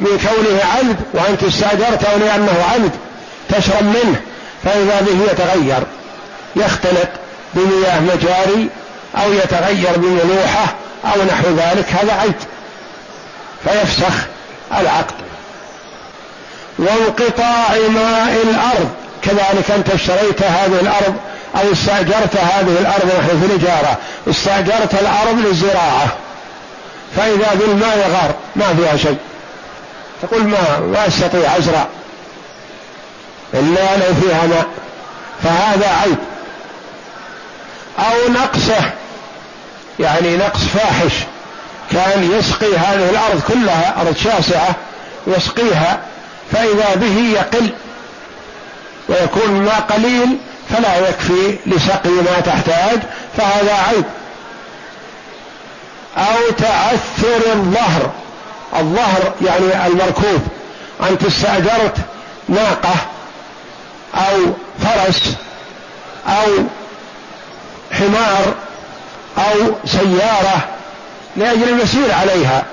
من 0.00 0.28
كونه 0.28 0.60
عذب 0.76 0.96
وأنت 1.12 1.42
استأجرته 1.42 2.16
لأنه 2.16 2.64
عذب 2.72 2.90
تشرب 3.48 3.84
منه. 3.84 4.20
فإذا 4.64 5.00
به 5.00 5.32
يتغير. 5.32 5.82
يختلط 6.56 7.08
بمياه 7.54 8.00
مجاري 8.00 8.68
أو 9.16 9.32
يتغير 9.32 9.96
بملوحة 9.96 10.74
أو 11.04 11.22
نحو 11.24 11.48
ذلك. 11.48 11.86
هذا 12.00 12.12
عيب. 12.12 12.34
فيفسخ. 13.64 14.35
العقد. 14.72 15.14
وانقطاع 16.78 17.88
ماء 17.88 18.42
الأرض 18.44 18.90
كذلك 19.22 19.70
أنت 19.70 19.90
اشتريت 19.90 20.42
هذه 20.42 20.80
الأرض 20.80 21.14
أو 21.56 21.72
استأجرت 21.72 22.36
هذه 22.36 22.78
الأرض 22.80 23.06
نحن 23.18 23.40
في 23.40 23.46
الإجارة. 23.46 23.96
استأجرت 24.30 24.94
الأرض 24.94 25.38
للزراعة. 25.38 26.08
فإذا 27.16 27.54
بالماء 27.54 27.98
غار 27.98 28.34
ما 28.56 28.74
فيها 28.74 28.96
شيء. 28.96 29.18
تقول 30.22 30.44
ما 30.44 30.78
ما 30.80 31.08
استطيع 31.08 31.56
أزرع. 31.56 31.86
إلا 33.54 33.96
لو 33.96 34.14
فيها 34.20 34.46
ماء. 34.46 34.66
فهذا 35.42 35.88
عيب. 35.88 36.16
أو 37.98 38.32
نقصه. 38.32 38.90
يعني 40.00 40.36
نقص 40.36 40.60
فاحش. 40.60 41.12
كان 41.92 42.32
يسقي 42.38 42.76
هذه 42.76 43.10
الأرض 43.10 43.42
كلها 43.48 44.00
أرض 44.00 44.16
شاسعة 44.16 44.74
يسقيها 45.26 46.00
فإذا 46.52 46.94
به 46.94 47.18
يقل 47.34 47.70
ويكون 49.08 49.42
الماء 49.42 49.80
قليل 49.80 50.38
فلا 50.70 51.08
يكفي 51.08 51.58
لسقي 51.66 52.10
ما 52.10 52.40
تحتاج 52.40 52.98
فهذا 53.36 53.74
عيب. 53.88 54.04
أو 56.16 56.52
تعثر 56.58 57.52
الظهر. 57.52 58.10
الظهر 58.76 59.32
يعني 59.46 59.86
المركوب. 59.86 60.40
أنت 61.10 61.24
استأجرت 61.24 61.96
ناقة 62.48 62.94
أو 64.14 64.52
فرس 64.82 65.34
أو 66.26 66.64
حمار 67.92 68.54
أو 69.38 69.74
سيارة 69.84 70.75
لأجل 71.36 71.68
المسير 71.68 72.12
عليها. 72.12 72.64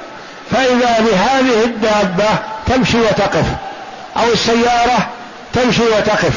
فإذا 0.52 1.00
بهذه 1.00 1.64
الدابة 1.64 2.30
تمشي 2.68 2.98
وتقف 2.98 3.46
أو 4.18 4.34
السيارة 4.34 5.08
تمشي 5.54 5.84
وتقف. 5.84 6.34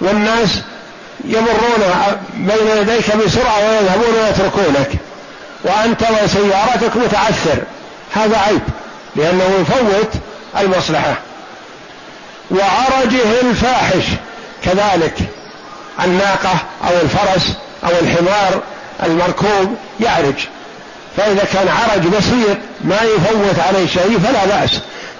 والناس 0.00 0.50
يمرون 1.24 1.82
بين 2.34 2.66
يديك 2.76 3.16
بسرعة 3.16 3.58
ويذهبون 3.58 4.14
ويتركونك. 4.24 4.90
وأنت 5.64 6.02
وسيارتك 6.02 6.96
متعثر. 6.96 7.58
هذا 8.14 8.38
عيب 8.38 8.62
لأنه 9.16 9.44
يفوت 9.60 10.10
المصلحة. 10.60 11.14
وعرجه 12.50 13.40
الفاحش 13.42 14.04
كذلك. 14.64 15.14
الناقة 16.04 16.54
أو 16.88 17.00
الفرس 17.02 17.52
أو 17.84 17.90
الحمار 18.02 18.60
المركوب 19.02 19.76
يعرج. 20.00 20.34
فإذا 21.16 21.44
كان 21.52 21.68
عرج 21.68 22.06
بسيط 22.06 22.56
ما 22.84 22.98
يفوت 23.02 23.58
عليه 23.68 23.86
شيء 23.86 24.18
فلا 24.18 24.44
بأس. 24.46 24.70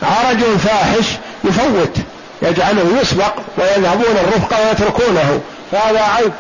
عرج 0.03 0.38
فاحش 0.64 1.07
يفوت 1.45 1.97
يجعله 2.43 3.01
يسبق 3.01 3.32
ويذهبون 3.59 4.16
الرفقة 4.24 4.68
ويتركونه. 4.68 5.40
فهذا 5.72 6.03
عيب. 6.03 6.32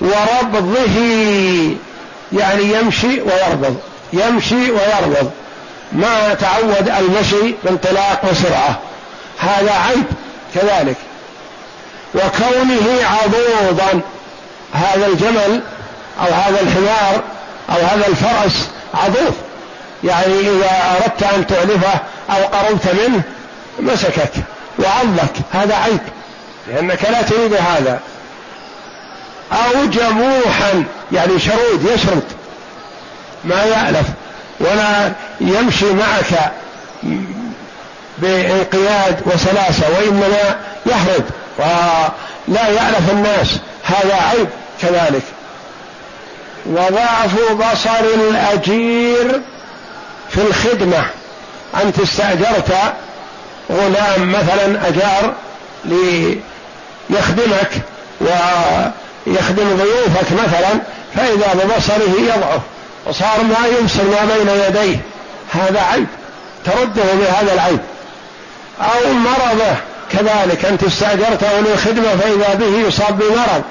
وربضه 0.00 0.90
يعني 2.32 2.62
يمشي 2.62 3.20
ويربض 3.20 3.76
يمشي 4.12 4.70
ويربض. 4.70 5.30
ما 5.92 6.34
تعود 6.34 6.92
المشي 6.98 7.54
بانطلاق 7.64 8.20
وسرعة. 8.30 8.78
هذا 9.38 9.72
عيب 9.72 10.04
كذلك. 10.54 10.96
وكونه 12.14 12.98
عضوضا 13.04 14.00
هذا 14.72 15.06
الجمل 15.06 15.60
أو 16.20 16.32
هذا 16.32 16.60
الحمار 16.60 17.22
أو 17.70 17.86
هذا 17.86 18.06
الفرس 18.06 18.68
عضوف. 18.94 19.34
يعني 20.04 20.40
إذا 20.40 20.70
أردت 20.96 21.22
أن 21.22 21.46
تؤلفه 21.46 22.00
أو 22.30 22.44
قربت 22.44 22.88
منه 22.88 23.22
مسكك 23.80 24.32
وعضك 24.78 25.32
هذا 25.52 25.76
عيب 25.76 26.00
لأنك 26.68 27.04
لا 27.04 27.22
تريد 27.22 27.54
هذا. 27.54 28.00
أو 29.52 29.84
جموحا 29.84 30.84
يعني 31.12 31.38
شرود 31.38 31.90
يشرد. 31.94 32.24
ما 33.44 33.62
يألف 33.64 34.06
ولا 34.60 35.12
يمشي 35.40 35.92
معك 35.92 36.52
بانقياد 38.18 39.20
وسلاسة 39.26 39.86
وإنما 39.98 40.56
يهرب 40.86 41.24
ولا 41.58 42.68
يألف 42.68 43.10
الناس. 43.10 43.58
هذا 43.84 44.14
عيب 44.14 44.48
كذلك. 44.82 45.22
وضعف 46.66 47.52
بصر 47.52 48.04
الأجير 48.14 49.40
في 50.30 50.40
الخدمة. 50.48 51.04
أنت 51.82 51.98
استأجرت 51.98 52.72
غلام 53.70 54.32
مثلا 54.32 54.88
أجار 54.88 55.34
ليخدمك 57.10 57.70
ويخدم 58.20 59.76
ضيوفك 59.76 60.32
مثلا 60.32 60.80
فإذا 61.16 61.54
ببصره 61.54 62.20
يضعف. 62.20 62.60
وصار 63.06 63.42
ما 63.42 63.66
يبصر 63.66 64.02
ما 64.04 64.34
بين 64.36 64.48
يديه. 64.48 64.96
هذا 65.52 65.80
عيب. 65.80 66.06
ترده 66.64 67.02
بهذا 67.14 67.54
العيب. 67.54 67.80
أو 68.80 69.12
مرضه 69.12 69.76
كذلك. 70.12 70.64
أنت 70.64 70.84
استأجرته 70.84 71.60
للخدمة 71.60 72.16
فإذا 72.16 72.54
به 72.54 72.88
يصاب 72.88 73.18
بمرض. 73.18 73.62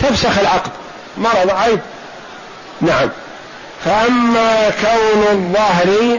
تفسخ 0.00 0.38
العقد. 0.38 0.70
مرض 1.18 1.50
عيب. 1.50 1.80
نعم. 2.80 3.08
فأما 3.84 4.70
كون 4.70 5.22
الظهر 5.32 6.18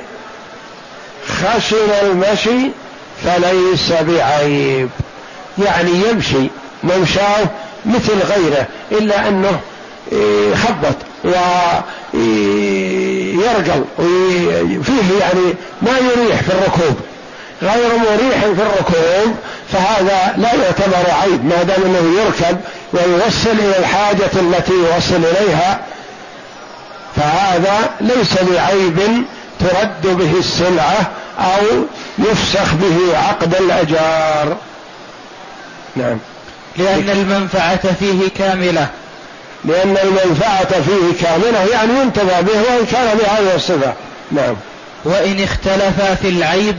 خشن 1.27 1.89
المشي 2.01 2.71
فليس 3.25 3.91
بعيب. 4.01 4.89
يعني 5.57 5.91
يمشي 5.91 6.49
ممشاه 6.83 7.45
مثل 7.85 8.13
غيره 8.29 8.67
إلا 8.91 9.27
أنه 9.27 9.59
يخبط 10.51 10.95
ويرقل 11.23 11.53
وفيه 13.99 15.19
يعني 15.19 15.55
ما 15.81 15.91
يريح 15.91 16.41
في 16.41 16.51
الركوب. 16.51 16.97
غير 17.61 17.97
مريح 17.97 18.39
في 18.39 18.61
الركوب 18.61 19.35
فهذا 19.73 20.33
لا 20.37 20.53
يعتبر 20.53 21.11
عيب 21.21 21.45
ما 21.45 21.63
دام 21.63 21.83
إنه 21.85 22.21
يركب 22.21 22.57
ويوصل 22.93 23.49
إلى 23.49 23.79
الحاجة 23.79 24.31
التي 24.35 24.73
يوصل 24.73 25.15
إليها. 25.15 25.79
فهذا 27.15 27.91
ليس 28.01 28.33
بعيب 28.41 28.99
ترد 29.59 30.17
به 30.17 30.39
السلعة 30.39 31.11
أو 31.39 31.85
يفسخ 32.19 32.73
به 32.73 33.17
عقد 33.17 33.55
الأجار. 33.55 34.57
نعم. 35.95 36.17
لأن 36.77 37.09
المنفعة 37.09 37.93
فيه 37.99 38.29
كاملة. 38.37 38.87
لأن 39.65 39.97
المنفعة 40.03 40.81
فيه 40.81 41.21
كاملة 41.21 41.65
يعني 41.71 41.99
ينتفع 41.99 42.41
به 42.41 42.61
وإن 42.61 42.85
كان 42.91 43.17
بهذه 43.17 43.55
الصفة. 43.55 43.93
نعم. 44.31 44.55
وإن 45.05 45.43
اختلفا 45.43 46.15
في 46.15 46.29
العيب 46.29 46.77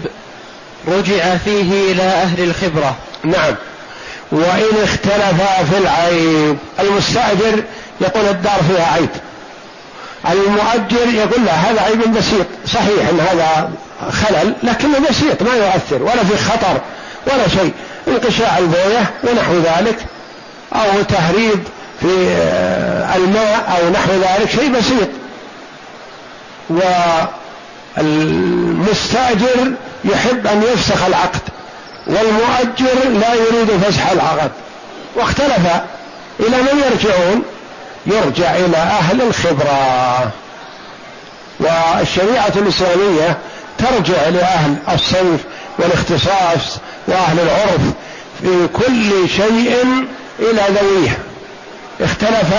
رجع 0.89 1.37
فيه 1.37 1.93
إلى 1.93 2.03
أهل 2.03 2.45
الخبرة. 2.45 2.97
نعم. 3.25 3.55
وإن 4.33 4.83
اختلفا 4.83 5.65
في 5.65 5.79
العيب 5.79 6.59
المستأجر 6.81 7.63
يقول 8.01 8.25
الدار 8.29 8.61
فيها 8.69 8.93
عيب. 8.93 9.09
المؤجر 10.29 11.15
يقول 11.15 11.45
له 11.47 11.53
هذا 11.53 11.81
عيب 11.81 12.13
بسيط. 12.13 12.47
صحيح 12.67 13.09
إن 13.11 13.21
هذا 13.21 13.71
خلل 14.11 14.55
لكنه 14.63 14.99
بسيط 15.11 15.43
ما 15.43 15.55
يؤثر 15.55 16.03
ولا 16.03 16.25
في 16.25 16.37
خطر 16.37 16.81
ولا 17.27 17.49
شيء. 17.49 17.73
انقشاع 18.09 18.59
البوية 18.59 19.11
ونحو 19.25 19.55
ذلك 19.55 19.97
أو 20.73 21.03
تهريب 21.03 21.61
في 22.01 22.07
الماء 23.17 23.79
أو 23.79 23.91
نحو 23.91 24.13
ذلك 24.13 24.51
شيء 24.51 24.73
بسيط. 24.73 25.09
والمستأجر 27.97 29.73
يحب 30.05 30.47
أن 30.47 30.63
يفسخ 30.63 31.05
العقد 31.05 31.41
والمؤجر 32.07 33.09
لا 33.21 33.35
يريد 33.35 33.71
فسخ 33.85 34.11
العقد. 34.13 34.51
واختلف 35.17 35.67
إلى 36.41 36.57
من 36.57 36.83
يرجعون؟ 36.91 37.43
يرجع 38.07 38.57
إلى 38.57 38.77
أهل 38.77 39.23
الخبرة. 39.23 40.31
والشريعة 41.61 42.53
الإسلامية 42.57 43.39
ترجع 43.79 44.29
لأهل 44.29 44.77
الصيف 44.95 45.41
والاختصاص 45.79 46.79
وأهل 47.07 47.41
العرف 47.41 47.81
في 48.43 48.69
كل 48.69 49.29
شيء 49.29 49.85
إلى 50.39 50.63
ذويه. 50.69 51.19
اختلف 52.01 52.55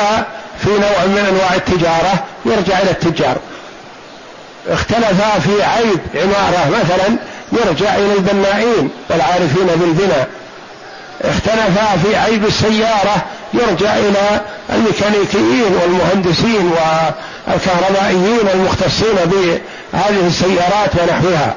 في 0.63 0.69
نوع 0.69 1.05
من 1.05 1.25
أنواع 1.29 1.53
التجارة 1.55 2.13
يرجع 2.45 2.79
إلى 2.79 2.91
التجار. 2.91 3.37
اختلف 4.69 5.21
في 5.43 5.63
عيب 5.63 5.99
عمارة 6.15 6.69
مثلا 6.69 7.17
يرجع 7.51 7.95
إلى 7.95 8.13
البنائين 8.13 8.89
والعارفين 9.09 9.67
بالبناء. 9.67 10.29
اختلف 11.21 11.79
في 12.03 12.15
عيب 12.15 12.45
السيارة 12.45 13.25
يرجع 13.53 13.97
إلى 13.97 14.41
الميكانيكيين 14.69 15.75
والمهندسين 15.81 16.71
والكهربائيين 17.47 18.49
المختصين 18.53 19.15
بهذه 19.25 20.27
السيارات 20.27 20.91
ونحوها. 21.01 21.55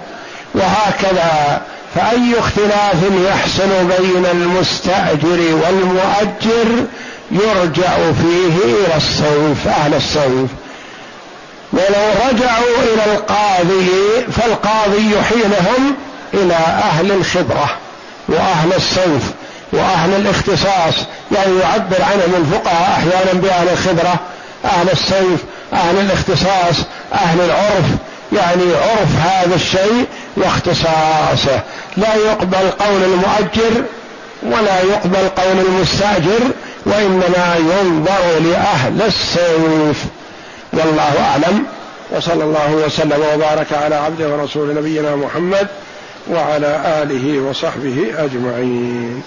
وهكذا 0.54 1.62
فأي 1.94 2.38
اختلاف 2.38 2.96
يحصل 3.28 3.68
بين 3.98 4.26
المستأجر 4.26 5.40
والمؤجر 5.62 6.84
يرجع 7.30 7.96
فيه 8.22 8.64
إلى 8.64 8.96
الصوف 8.96 9.68
أهل 9.68 9.94
الصوف. 9.94 10.50
ولو 11.72 12.28
رجعوا 12.30 12.82
إلى 12.82 13.14
القاضي 13.14 13.90
فالقاضي 14.32 15.14
يحيلهم 15.16 15.94
إلى 16.34 16.54
أهل 16.54 17.12
الخبرة 17.12 17.70
وأهل 18.28 18.72
الصوف. 18.76 19.22
وأهل 19.74 20.14
الاختصاص 20.14 20.94
يعني 21.32 21.58
يعبر 21.60 22.02
عنهم 22.02 22.34
الفقهاء 22.38 22.90
أحيانا 22.90 23.32
بأهل 23.40 23.68
الخبرة 23.68 24.20
أهل 24.64 24.90
الصوف 24.90 25.40
أهل 25.72 25.98
الاختصاص 26.00 26.84
أهل 27.12 27.40
العرف. 27.40 27.84
يعني 28.32 28.62
عرف 28.74 29.16
هذا 29.26 29.54
الشيء 29.54 30.06
واختصاصه 30.36 31.60
لا 31.96 32.14
يقبل 32.14 32.70
قول 32.70 33.02
المؤجر 33.04 33.84
ولا 34.42 34.80
يقبل 34.80 35.28
قول 35.28 35.58
المستاجر 35.66 36.40
وإنما 36.86 37.56
ينظر 37.58 38.50
لأهل 38.50 39.02
السيف. 39.02 40.04
والله 40.72 41.20
أعلم. 41.20 41.64
وصلى 42.10 42.44
الله 42.44 42.72
وسلم 42.86 43.22
وبارك 43.34 43.72
على 43.72 43.94
عبده 43.94 44.28
ورسول 44.28 44.74
نبينا 44.74 45.16
محمد 45.16 45.66
وعلى 46.30 47.02
آله 47.02 47.40
وصحبه 47.40 48.14
أجمعين. 48.18 49.22